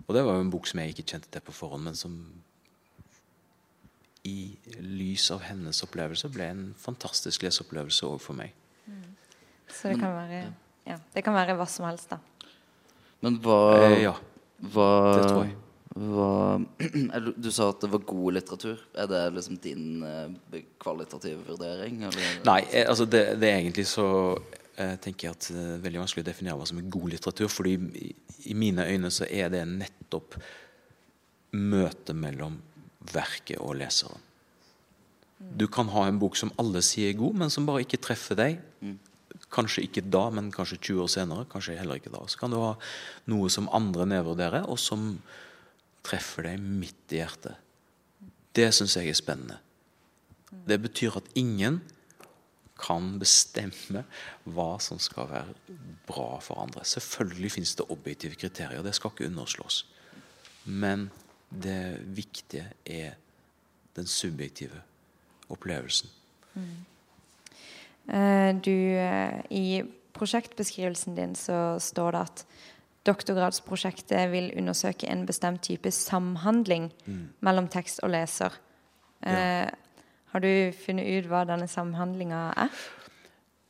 [0.07, 2.43] Og det var jo en bok som jeg ikke kjente til på forhånd, men som
[4.27, 4.37] i
[4.83, 8.55] lys av hennes opplevelse ble en fantastisk leseopplevelse òg for meg.
[9.67, 10.41] Så det kan være,
[10.87, 12.21] ja, det kan være hva som helst, da.
[13.25, 14.12] Men hva, Eh, ja.
[14.73, 15.57] hva Det tror jeg.
[15.97, 16.59] Hva,
[17.25, 18.83] du, du sa at det var god litteratur.
[19.01, 22.03] Er det liksom din eh, kvalitative vurdering?
[22.05, 22.37] Eller?
[22.45, 24.07] Nei, eh, altså det, det er egentlig så
[24.77, 27.49] eh, tenker jeg at det er veldig vanskelig å definere hva som er god litteratur.
[27.49, 28.12] fordi i,
[28.53, 30.37] i mine øyne så er det nettopp
[31.57, 32.61] møtet mellom
[33.12, 34.23] verket og leseren.
[35.37, 38.38] Du kan ha en bok som alle sier er god, men som bare ikke treffer
[38.38, 38.62] deg.
[39.53, 41.49] Kanskje ikke da, men kanskje 20 år senere.
[41.53, 42.23] Kanskje heller ikke da.
[42.29, 42.73] Så kan du ha
[43.29, 45.19] noe som andre nedvurderer, og som
[46.07, 47.61] treffer deg midt i hjertet.
[48.57, 49.61] Det syns jeg er spennende.
[50.66, 51.83] Det betyr at ingen
[52.81, 54.05] kan bestemme
[54.53, 55.77] hva som skal være
[56.09, 56.85] bra for andre.
[56.85, 59.85] Selvfølgelig finnes det objektive kriterier, det skal ikke underslås.
[60.64, 61.09] Men
[61.51, 63.17] det viktige er
[63.97, 64.83] den subjektive
[65.49, 66.11] opplevelsen.
[66.55, 66.85] Mm.
[68.09, 69.83] Eh, du, eh, I
[70.13, 72.45] prosjektbeskrivelsen din så står det at
[73.07, 77.25] doktorgradsprosjektet vil undersøke en bestemt type samhandling mm.
[77.41, 78.55] mellom tekst og leser.
[79.23, 79.37] Ja.
[79.37, 79.71] Eh,
[80.33, 82.81] har du funnet ut hva denne samhandlinga er?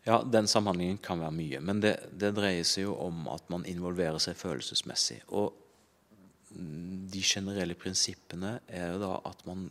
[0.07, 1.61] Ja, den samhandlingen kan være mye.
[1.61, 5.21] Men det, det, dreier seg jo om at man involverer seg følelsesmessig.
[5.35, 5.53] Og
[6.57, 9.69] de generelle prinsippene er jo da at man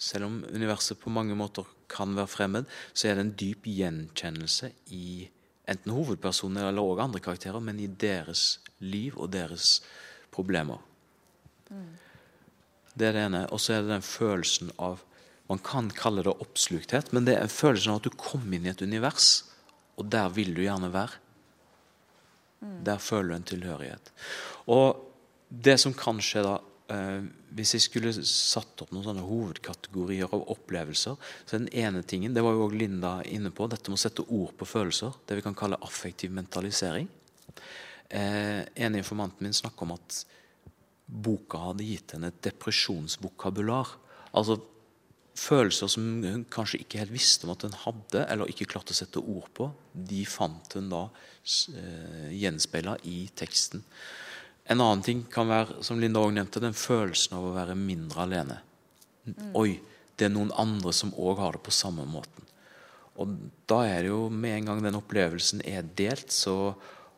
[0.00, 4.70] Selv om universet på mange måter kan være fremmed, så er det en dyp gjenkjennelse
[4.96, 5.28] i
[5.68, 9.82] enten hovedpersoner eller også andre karakterer, men i deres liv og deres
[10.32, 10.80] problemer.
[11.68, 11.90] Mm.
[12.96, 13.42] Det er det ene.
[13.52, 15.04] Og så er det den følelsen av
[15.50, 18.72] man kan kalle det oppslukthet, men det er følelsen av at du kommer inn i
[18.72, 19.30] et univers,
[19.98, 21.18] og der vil du gjerne være.
[22.60, 22.76] Mm.
[22.86, 24.12] Der føler du en tilhørighet.
[24.70, 25.09] Og
[25.50, 26.56] det som kan skje da,
[26.94, 27.26] eh,
[27.58, 32.42] hvis jeg skulle satt opp noen sånne hovedkategorier av opplevelser, så den ene tingen Det
[32.42, 35.12] var jo også Linda inne på, dette med å sette ord på følelser.
[35.26, 37.08] Det vi kan kalle affektiv mentalisering.
[38.08, 40.24] Eh, en informanten min snakker om at
[41.06, 43.96] boka hadde gitt henne et depresjonsvokabular.
[44.34, 44.60] Altså
[45.40, 48.98] følelser som hun kanskje ikke helt visste om at hun hadde, eller ikke klarte å
[48.98, 53.82] sette ord på, de fant hun da eh, gjenspeila i teksten.
[54.70, 58.22] En annen ting kan være, som Linda også nevnte, den følelsen av å være mindre
[58.26, 58.60] alene.
[59.26, 59.50] Mm.
[59.58, 59.80] Oi,
[60.16, 62.46] det er noen andre som òg har det på samme måten.
[63.20, 63.32] Og
[63.68, 66.74] da er det jo med en gang den opplevelsen er delt, så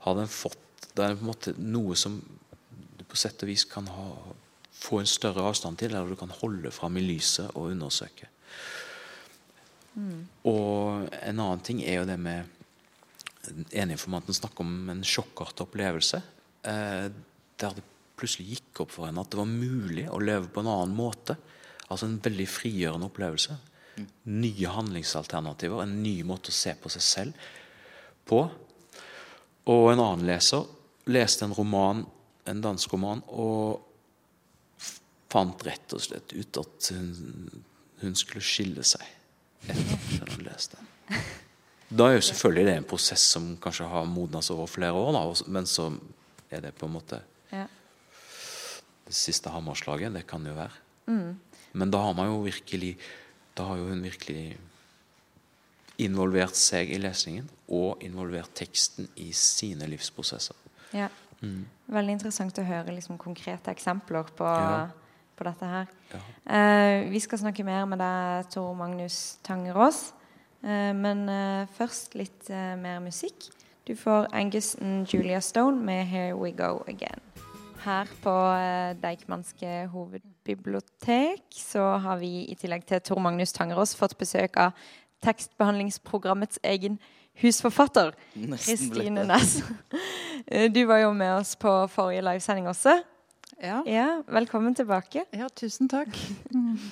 [0.07, 0.59] har den fått
[0.93, 2.19] Det er på en måte noe som
[2.99, 4.11] du på sett og vis kan ha
[4.83, 8.29] få en større avstand til, eller du kan holde fram i lyset og undersøke.
[9.95, 10.27] Mm.
[10.49, 12.59] Og en annen ting er jo det med
[13.75, 16.21] En informanten snakker om en sjokkartet opplevelse.
[16.63, 17.09] Eh,
[17.61, 17.85] der det
[18.19, 21.37] plutselig gikk opp for henne at det var mulig å leve på en annen måte.
[21.89, 23.57] Altså en veldig frigjørende opplevelse.
[23.97, 24.07] Mm.
[24.43, 27.49] Nye handlingsalternativer, en ny måte å se på seg selv
[28.29, 28.45] på.
[29.73, 30.69] Og en annen leser
[31.11, 32.05] leste en roman,
[32.47, 33.81] en dansk roman, og
[35.33, 37.63] fant rett og slett ut at hun,
[38.03, 39.03] hun skulle skille seg
[39.73, 40.83] etter at hun leste.
[41.93, 45.23] Da er jo selvfølgelig det en prosess som kanskje har modnes over flere år, da,
[45.53, 45.91] men så
[46.53, 47.21] er det på en måte
[49.17, 50.13] siste hammerslaget.
[50.15, 50.79] Det kan det jo være.
[51.07, 51.41] Mm.
[51.73, 52.97] Men da har man jo virkelig
[53.53, 54.57] Da har jo hun virkelig
[56.01, 60.57] involvert seg i lesningen og involvert teksten i sine livsprosesser.
[60.97, 61.11] Ja.
[61.43, 61.67] Mm.
[61.93, 64.89] Veldig interessant å høre liksom, konkrete eksempler på ja
[65.43, 65.87] på dette her.
[66.13, 66.21] Ja.
[66.57, 70.13] Eh, vi skal snakke mer med deg, Tor Magnus Tangerås.
[70.63, 73.51] Eh, men eh, først litt eh, mer musikk.
[73.89, 77.32] Du får Angus and Julia Stone med 'Here We Go Again'.
[77.83, 84.15] Her på eh, Deichmanske hovedbibliotek så har vi i tillegg til Tor Magnus Tangerås fått
[84.21, 84.77] besøk av
[85.27, 87.01] tekstbehandlingsprogrammets egen
[87.43, 89.63] husforfatter, Kristine Næss.
[90.47, 92.97] Eh, du var jo med oss på forrige livesending også.
[93.63, 93.77] Ja.
[93.87, 94.07] ja.
[94.27, 95.23] Velkommen tilbake.
[95.31, 96.17] Ja, tusen takk.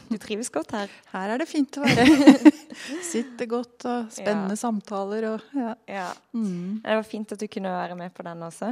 [0.09, 0.93] Du trives godt her?
[1.11, 2.51] Her er det fint å være.
[3.11, 4.61] Sitter godt og spennende ja.
[4.61, 5.73] samtaler og ja.
[5.91, 6.11] ja.
[6.31, 6.79] Mm.
[6.85, 8.71] Det var fint at du kunne være med på den også.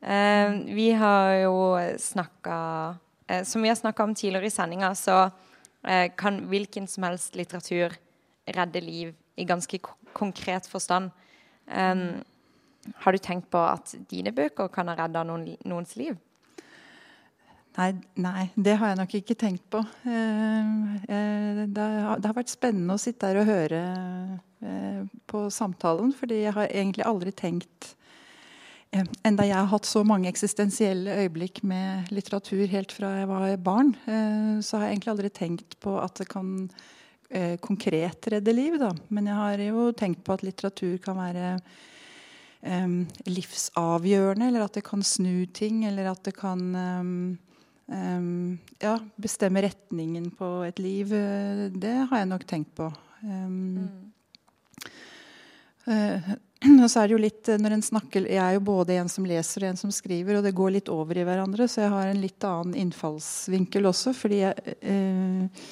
[0.00, 5.30] Eh, vi har jo snakka eh, Som vi har snakka om tidligere i sendinga, så
[5.82, 7.92] eh, kan hvilken som helst litteratur
[8.46, 9.78] redde liv i ganske
[10.12, 11.10] konkret forstand.
[11.66, 12.24] Um,
[12.94, 16.16] har du tenkt på at dine bøker kan ha redda noen, noens liv?
[17.76, 19.82] Nei, nei, det har jeg nok ikke tenkt på.
[21.68, 21.84] Det
[22.24, 23.82] har vært spennende å sitte her og høre
[25.30, 27.92] på samtalen, fordi jeg har egentlig aldri tenkt
[28.90, 33.90] Enda jeg har hatt så mange eksistensielle øyeblikk med litteratur helt fra jeg var barn,
[34.64, 36.54] så har jeg egentlig aldri tenkt på at det kan
[37.60, 38.78] konkret redde liv.
[38.80, 38.88] Da.
[39.12, 41.50] Men jeg har jo tenkt på at litteratur kan være
[43.28, 47.20] livsavgjørende, eller at det kan snu ting, eller at det kan um,
[48.80, 52.90] ja, bestemme retningen på et liv, eh, det har jeg nok tenkt på.
[53.22, 53.88] Mm.
[55.88, 56.34] Eh,
[56.90, 59.64] så er det jo litt når en snakker Jeg er jo både en som leser
[59.64, 62.22] og en som skriver, og det går litt over i hverandre, så jeg har en
[62.22, 65.68] litt annen innfallsvinkel også, fordi jeg eh,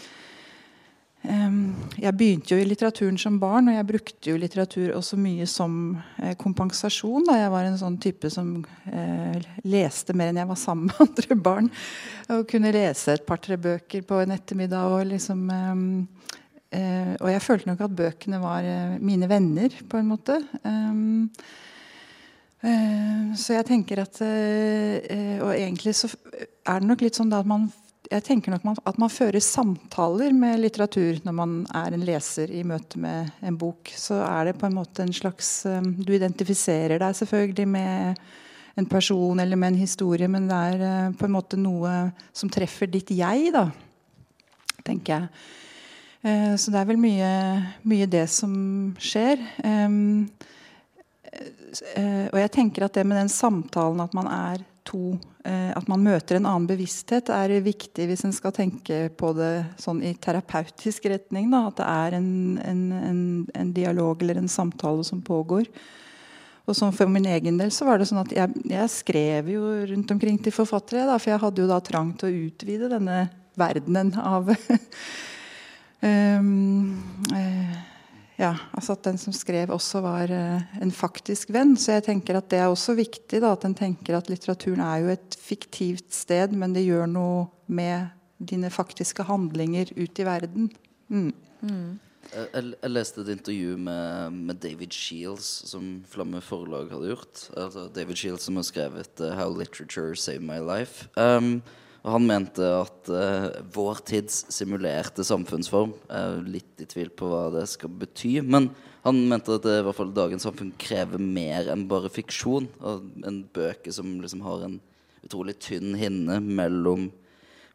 [1.26, 5.96] jeg begynte jo i litteraturen som barn, og jeg brukte jo litteratur også mye som
[6.22, 7.26] eh, kompensasjon.
[7.26, 8.52] da Jeg var en sånn type som
[8.86, 11.70] eh, leste mer enn jeg var sammen med andre barn.
[12.30, 14.94] Og kunne lese et par-tre bøker på en ettermiddag.
[14.94, 15.74] Og liksom eh,
[16.26, 16.45] Eh,
[17.20, 20.38] og jeg følte nok at bøkene var eh, mine venner, på en måte.
[20.66, 21.26] Eh,
[23.36, 26.08] så jeg tenker at Og egentlig så
[26.66, 27.68] er det nok litt sånn at man
[28.06, 32.52] jeg tenker nok man, at man fører samtaler med litteratur når man er en leser
[32.54, 33.90] i møte med en bok.
[33.90, 35.66] Så er det på en måte en slags
[35.98, 38.20] Du identifiserer deg selvfølgelig med
[38.78, 42.86] en person eller med en historie, men det er på en måte noe som treffer
[42.90, 43.68] ditt jeg, da,
[44.86, 45.28] tenker jeg.
[46.26, 47.32] Eh, så det er vel mye,
[47.86, 48.54] mye det som
[48.98, 49.38] skjer.
[49.62, 49.90] Eh,
[52.32, 56.04] og jeg tenker at det med den samtalen, at man er to eh, At man
[56.04, 61.08] møter en annen bevissthet, er viktig hvis en skal tenke på det sånn i terapeutisk
[61.10, 61.50] retning.
[61.50, 62.28] Da, at det er en,
[62.62, 65.66] en, en, en, dialog eller en samtale som pågår.
[66.66, 69.62] Og sånn For min egen del så var det sånn at jeg, jeg skrev jo
[69.90, 71.06] rundt omkring til forfattere.
[71.10, 73.24] Da, for jeg hadde jo da trang til å utvide denne
[73.58, 74.50] verdenen av
[78.36, 81.76] ja, altså At den som skrev, også var uh, en faktisk venn.
[81.80, 85.04] Så jeg tenker at det er også viktig da, at en tenker at litteraturen er
[85.04, 90.68] jo et fiktivt sted, men det gjør noe med dine faktiske handlinger ut i verden.
[91.08, 91.32] Mm.
[91.64, 91.96] Mm.
[92.26, 92.48] Jeg,
[92.82, 97.46] jeg, leste et intervju med, med, David Shields, som Flamme Forlag hadde gjort.
[97.56, 101.08] Altså David Shields som har skrevet uh, 'How Literature Saved My Life'.
[101.16, 101.62] Um,
[102.06, 107.64] han mente at uh, vår tids simulerte samfunnsform er Litt i tvil på hva det
[107.72, 108.36] skal bety.
[108.46, 108.68] Men
[109.02, 112.68] han mente at det, i hvert fall dagens samfunn krever mer enn bare fiksjon.
[113.26, 114.78] En bøker som liksom har en
[115.26, 117.08] utrolig tynn hinne mellom,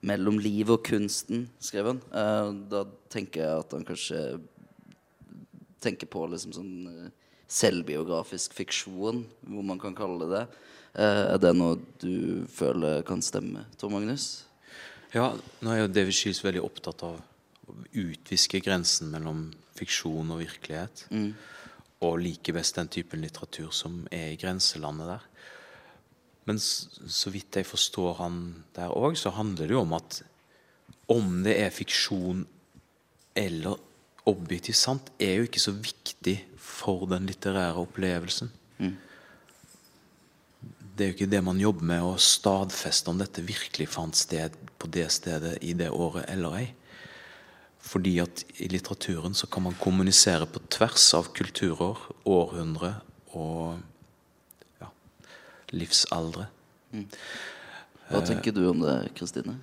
[0.07, 2.03] mellom livet og kunsten, skrev han.
[2.15, 4.21] Uh, da tenker jeg at han kanskje
[5.83, 7.07] tenker på liksom sånn uh,
[7.51, 10.45] selvbiografisk fiksjon, hvor man kan kalle det det.
[10.91, 14.43] Eh, er det noe du føler kan stemme, Tor Magnus?
[15.15, 15.31] Ja,
[15.63, 21.05] nå er jo David Shields veldig opptatt av å utviske grensen mellom fiksjon og virkelighet.
[21.11, 21.29] Mm.
[22.03, 25.27] Og liker best den typen litteratur som er i grenselandet der.
[26.49, 28.41] Men så vidt jeg forstår han
[28.75, 30.23] der òg, så handler det jo om at
[31.11, 32.43] om det er fiksjon
[33.37, 33.79] eller
[34.27, 38.51] objektivt sant, er jo ikke så viktig for den litterære opplevelsen.
[38.81, 38.97] Mm
[41.01, 44.53] det er jo ikke det man jobber med, å stadfeste om dette virkelig fant sted
[44.77, 46.67] på det stedet i det året eller ei.
[47.81, 51.97] Fordi at i litteraturen så kan man kommunisere på tvers av kulturer,
[52.29, 52.91] århundre
[53.33, 53.81] og
[54.77, 54.91] ja,
[55.73, 56.45] livsaldre.
[56.93, 57.09] Mm.
[58.11, 59.57] Hva tenker du om det, Kristine?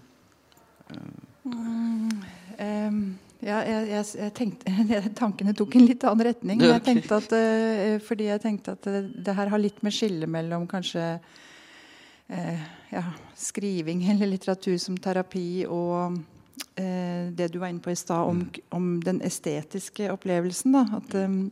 [0.90, 2.26] Mm,
[2.58, 3.00] um
[3.44, 4.72] ja, jeg, jeg, jeg tenkte,
[5.20, 6.62] tankene tok en litt annen retning.
[6.64, 10.28] Jeg tenkte at, uh, fordi jeg tenkte at det, det, her har litt med skille
[10.30, 13.04] mellom kanskje uh, ja,
[13.38, 18.42] skriving eller litteratur som terapi og uh, det du var inne på i stad om,
[18.46, 18.64] mm.
[18.74, 20.74] om, den estetiske opplevelsen.
[20.74, 20.86] Da.
[20.98, 21.44] At, um,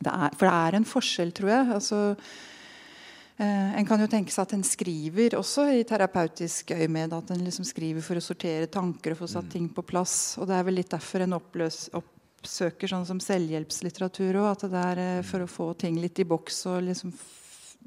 [0.00, 1.74] det er, for det er en forskjell, tror jeg.
[1.76, 2.59] altså Eh,
[3.40, 7.14] en kan jo tenke seg at en skriver også i terapeutisk øyemed.
[7.16, 9.52] At en liksom skriver for å sortere tanker og få satt mm.
[9.54, 10.16] ting på plass.
[10.36, 14.50] Og det er vel litt derfor en oppløs, oppsøker sånn som selvhjelpslitteratur òg.
[14.50, 17.14] At det er eh, for å få ting litt i boks og liksom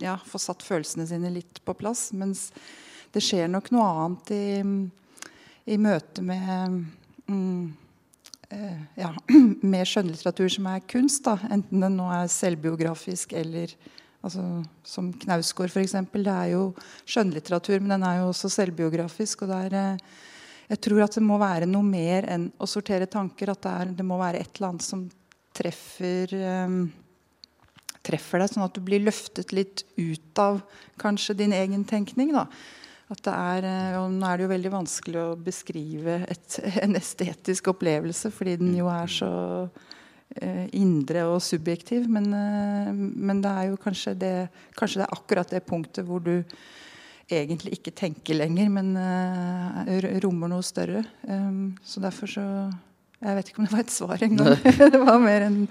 [0.01, 2.11] ja, få satt følelsene sine litt på plass.
[2.17, 2.47] Mens
[3.13, 4.45] det skjer nok noe annet i,
[5.73, 6.79] i møte med
[7.29, 7.73] mm,
[8.49, 9.11] eh, ja,
[9.73, 11.25] med skjønnlitteratur som er kunst.
[11.27, 11.37] Da.
[11.53, 13.75] Enten den nå er selvbiografisk eller
[14.23, 14.43] Altså,
[14.87, 15.97] som Knausgård, f.eks.
[16.13, 16.69] Det er jo
[17.03, 19.43] skjønnlitteratur, men den er jo også selvbiografisk.
[19.43, 19.97] og det er, eh,
[20.69, 23.51] Jeg tror at det må være noe mer enn å sortere tanker.
[23.51, 25.09] At det, er, det må være et eller annet som
[25.53, 26.31] treffer,
[26.65, 26.87] um,
[28.01, 30.63] treffer deg, sånn at du blir løftet litt ut av
[30.97, 32.31] kanskje din egen tenkning.
[32.31, 32.47] da.
[33.11, 36.95] At det er, eh, og Nå er det jo veldig vanskelig å beskrive et, en
[36.95, 39.33] estetisk opplevelse, fordi den jo er så
[40.73, 42.07] indre og subjektiv.
[42.09, 44.35] Men, eh, men, det er jo kanskje det,
[44.77, 46.41] kanskje det er akkurat det punktet hvor du
[47.31, 51.05] egentlig ikke tenker lenger, men uh, rommer noe større.
[51.23, 52.47] Um, så derfor så
[53.23, 54.57] Jeg vet ikke om det var et svar engang.
[54.91, 55.61] det var mer en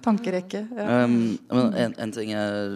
[0.00, 0.62] tankerekke.
[0.72, 1.04] Ja.
[1.04, 2.70] Um, en, en, ting jeg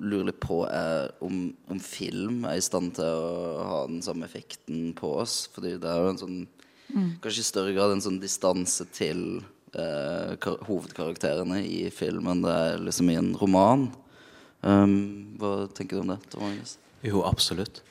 [0.00, 4.24] lurer litt på, er om, om, film er i stand til å ha den samme
[4.24, 5.42] effekten på oss.
[5.52, 7.10] Fordi det er jo en sånn mm.
[7.20, 12.42] Kanskje i større grad en sånn distanse til eh, hovedkarakterene i filmen.
[12.42, 13.88] Det er liksom i en roman.
[14.60, 16.18] Um, hva tenker du om det?
[16.32, 16.56] Tom?
[17.06, 17.82] Jo, absolutt.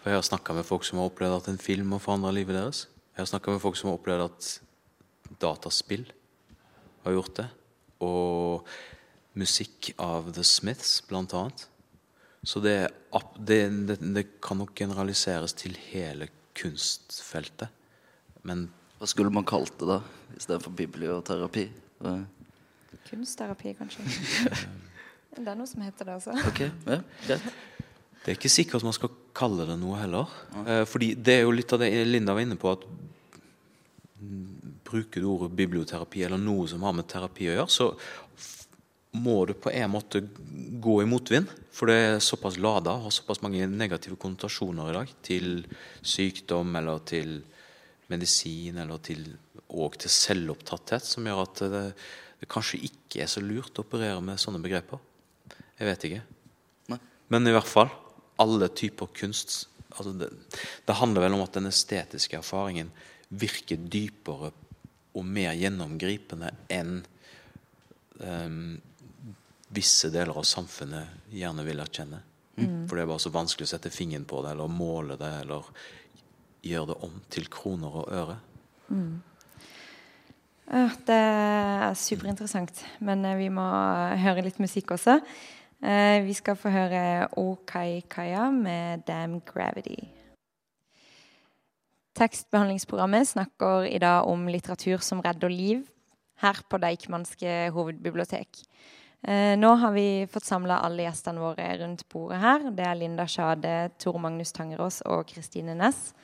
[0.00, 2.56] For jeg har snakka med folk som har opplevd at en film har forandra livet
[2.56, 2.86] deres.
[3.14, 4.50] Jeg har snakka med folk som har opplevd at
[5.40, 6.06] dataspill
[7.04, 7.48] har gjort det.
[8.04, 8.66] Og
[9.38, 11.66] musikk av The Smiths, blant annet.
[12.42, 12.76] Så det,
[13.36, 17.68] det, det, det kan nok generaliseres til hele kunstfeltet.
[18.42, 18.70] Men
[19.00, 20.02] Hva skulle man kalt det, da?
[20.36, 21.62] Istedenfor biblioterapi?
[23.08, 24.04] Kunstterapi, kanskje.
[25.40, 26.34] det er noe som heter det, altså.
[26.50, 27.46] Ok, ja, greit.
[28.20, 30.28] Det er ikke sikkert man skal kalle det noe heller.
[30.52, 30.82] Ja.
[30.84, 32.84] fordi det er jo litt av det Linda var inne på, at
[34.90, 37.88] bruker du ordet biblioterapi eller noe som har med terapi å gjøre, så
[39.16, 40.20] må du på en måte
[40.84, 41.48] gå i motvind.
[41.72, 45.48] For det er såpass lada, har såpass mange negative konnotasjoner i dag til
[46.04, 47.40] sykdom eller til
[48.10, 49.24] medisin eller til,
[49.68, 51.84] og til selvopptatthet, som gjør at det,
[52.42, 55.00] det kanskje ikke er så lurt å operere med sånne begreper.
[55.80, 56.22] Jeg vet ikke.
[57.30, 57.92] Men i hvert fall,
[58.42, 60.28] alle typer kunst altså det,
[60.86, 62.92] det handler vel om at den estetiske erfaringen
[63.28, 64.52] virker dypere
[65.18, 67.00] og mer gjennomgripende enn
[68.22, 68.78] um,
[69.70, 72.20] visse deler av samfunnet gjerne vil erkjenne.
[72.58, 72.86] Mm.
[72.88, 75.66] For det er bare så vanskelig å sette fingeren på det, eller måle det, eller
[76.62, 78.38] gjøre det om til kroner og øre.
[78.88, 79.20] Mm.
[81.06, 82.84] Det er superinteressant.
[83.02, 83.64] Men eh, vi må
[84.22, 85.18] høre litt musikk også.
[85.82, 90.06] Eh, vi skal få høre Okai Kaya med 'Damn Gravity'.
[92.14, 95.86] Tekstbehandlingsprogrammet snakker i dag om litteratur som redder liv,
[96.42, 98.48] her på Deichmanske hovedbibliotek.
[99.22, 102.70] Eh, nå har vi fått samla alle gjestene våre rundt bordet her.
[102.72, 106.14] Det er Linda Sjade, Tor Magnus Tangerås og Kristine Næss.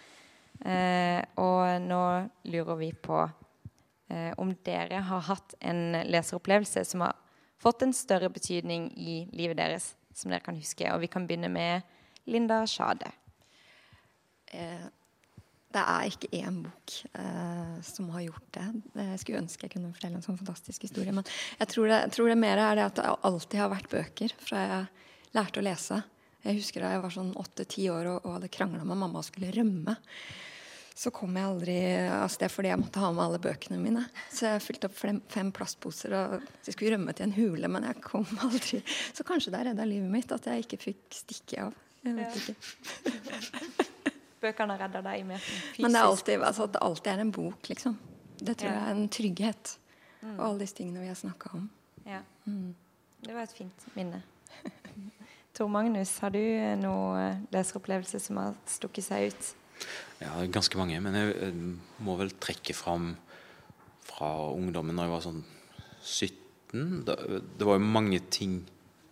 [0.64, 2.02] Eh, og nå
[2.48, 3.20] lurer vi på
[4.08, 7.16] eh, om dere har hatt en leseropplevelse som har
[7.62, 10.88] fått en større betydning i livet deres, som dere kan huske.
[10.94, 11.86] Og vi kan begynne med
[12.30, 13.12] Linda Sjade.
[14.52, 14.86] Eh,
[15.76, 16.92] det er ikke én bok
[17.84, 18.62] som har gjort det.
[18.96, 21.12] Jeg skulle ønske jeg kunne fortelle en sånn fantastisk historie.
[21.12, 21.26] Men
[21.58, 24.32] jeg tror det, jeg tror det mer er det at det alltid har vært bøker
[24.40, 24.86] fra jeg
[25.36, 25.98] lærte å lese.
[26.46, 29.26] Jeg husker da jeg var sånn åtte-ti år og, og hadde krangla med mamma og
[29.26, 29.96] skulle rømme.
[30.96, 31.74] Så kom jeg aldri
[32.08, 34.06] av sted fordi jeg måtte ha med alle bøkene mine.
[34.32, 37.84] Så jeg fylte opp fem, fem plastposer og jeg skulle rømme til en hule, men
[37.90, 38.80] jeg kom aldri.
[39.12, 41.74] Så kanskje det redda livet mitt at jeg ikke fikk stikke av.
[42.06, 42.54] Jeg vet Ja.
[42.54, 43.84] ikke.
[44.46, 45.82] Bøkene redder deg mer fysisk.
[45.82, 47.98] Men det er alltid, altså, det alltid er en bok, liksom.
[48.38, 48.74] Det tror Ja.
[48.78, 49.76] jeg er en trygghet.
[50.22, 50.32] Mm.
[50.38, 51.68] Og alle disse tingene vi har snakka om.
[52.06, 52.20] Ja.
[52.46, 52.74] Mm.
[53.26, 54.22] Det var et fint minne.
[55.56, 56.42] Tor Magnus, har du
[56.82, 59.46] noen leseropplevelser leseropplevelse som har stukket seg ut?
[60.20, 60.98] Ja, ganske mange.
[61.00, 61.62] Men jeg eh,
[62.04, 63.14] må vel trekke fram
[64.04, 65.40] fra ungdommen da jeg var sånn
[66.02, 66.84] 17.
[67.08, 67.16] Da,
[67.56, 68.58] det var jo mange ting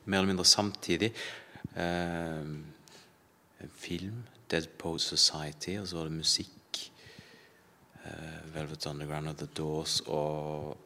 [0.04, 1.14] mer eller mindre samtidig.
[1.80, 2.52] Eh,
[3.80, 4.20] film,
[4.52, 6.82] Dead Pose Society, og så var det musikk.
[8.04, 10.83] Eh, Velvet Underground og The Doors og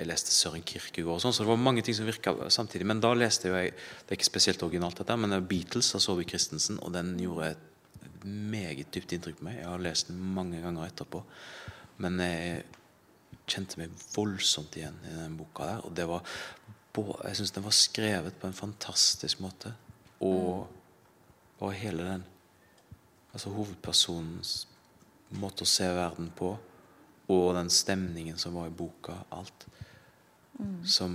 [0.00, 2.86] jeg leste Søren Kirkegård og sånn, så det var mange ting som virka samtidig.
[2.88, 6.28] Men da leste jo jeg Det er ikke spesielt originalt, dette, men Beatles av Saabye
[6.28, 9.60] Christensen, og den gjorde et meget dypt inntrykk på meg.
[9.60, 11.22] Jeg har lest den mange ganger etterpå.
[12.00, 12.64] Men jeg
[13.50, 15.86] kjente meg voldsomt igjen i den boka der.
[15.86, 16.24] Og det var
[16.90, 19.72] Jeg syns den var skrevet på en fantastisk måte.
[20.20, 20.66] Og
[21.60, 22.24] bare hele den
[23.30, 24.66] Altså hovedpersonens
[25.38, 26.48] måte å se verden på,
[27.30, 29.20] og den stemningen som var i boka.
[29.30, 29.66] Alt.
[30.60, 30.80] Mm.
[30.84, 31.12] Som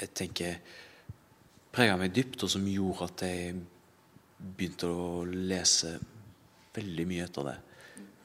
[0.00, 0.58] jeg tenker
[1.74, 3.56] prega meg dypt, og som gjorde at jeg
[4.56, 5.96] begynte å lese
[6.76, 7.56] veldig mye etter det.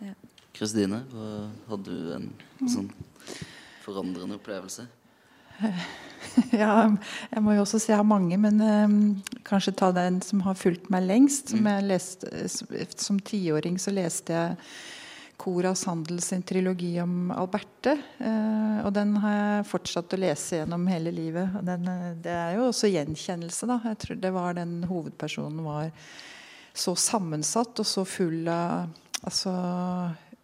[0.07, 0.13] Ja.
[0.55, 2.29] Kristine, hva- hadde du en
[2.69, 2.91] sånn
[3.86, 4.88] forandrende opplevelse?
[6.53, 6.86] Ja,
[7.34, 8.93] jeg må jo også si jeg har mange, men um,
[9.43, 11.49] kanskje ta den som har fulgt meg lengst.
[11.51, 12.29] Som jeg leste,
[13.01, 14.55] som tiåring så leste jeg
[15.42, 17.96] Cora Sandel sin trilogi om Alberte.
[18.20, 21.56] eh, og den har jeg fortsatt å lese gjennom hele livet.
[21.66, 23.80] Den, eh, det er jo også gjenkjennelse, da.
[23.89, 25.89] Jeg tror det var den hovedpersonen var
[26.74, 28.89] så sammensatt og så full av
[29.22, 29.52] Altså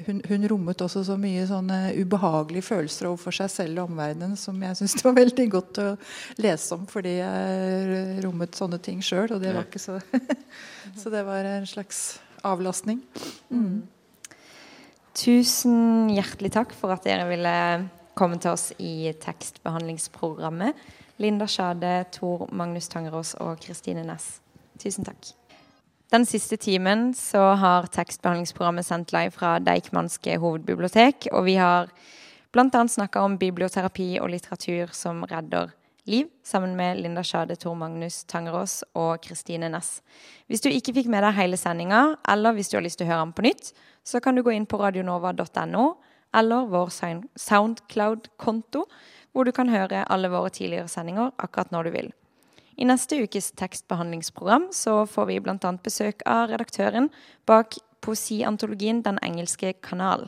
[0.06, 4.60] hun, hun rommet også så mye sånne ubehagelige følelser overfor seg selv og omverdenen som
[4.62, 5.88] jeg syns det var veldig godt å
[6.46, 9.34] lese om, fordi jeg rommet sånne ting sjøl.
[9.34, 9.98] Og det var ikke så
[11.02, 13.02] Så det var en slags avlastning.
[13.50, 13.82] Mm.
[15.18, 17.54] Tusen hjertelig takk for at dere ville
[18.18, 20.78] komme til oss i tekstbehandlingsprogrammet.
[21.18, 24.38] Linda Sjade, Tor Magnus Tangerås og Kristine Næss.
[24.78, 25.32] Tusen takk.
[26.14, 31.28] Den siste timen så har tekstbehandlingsprogrammet sendt live fra Deichmanske hovedbibliotek.
[31.34, 31.90] Og vi har
[32.54, 32.86] Bl.a.
[32.88, 35.74] snakka om biblioterapi og litteratur som redder
[36.08, 40.02] liv, sammen med Linda Sjade, Tor Magnus Tangerås og Kristine Næss.
[40.48, 43.12] Hvis du ikke fikk med deg hele sendinga, eller hvis du har lyst til å
[43.12, 43.74] høre den på nytt,
[44.08, 45.88] så kan du gå inn på radionova.no
[46.36, 46.94] eller vår
[47.40, 48.86] Soundcloud-konto,
[49.32, 52.10] hvor du kan høre alle våre tidligere sendinger akkurat når du vil.
[52.78, 55.72] I neste ukes tekstbehandlingsprogram så får vi bl.a.
[55.84, 57.10] besøk av redaktøren
[57.50, 60.28] bak poesiantologien Den engelske kanal.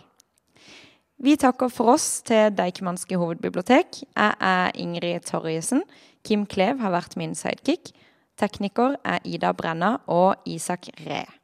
[1.20, 3.98] Vi takker for oss til Deichmanske hovedbibliotek.
[4.16, 5.82] Jeg er Ingrid Torjesen.
[6.24, 7.92] Kim Klev har vært min sidekick.
[8.40, 11.39] Tekniker er Ida Brenna og Isak Ree.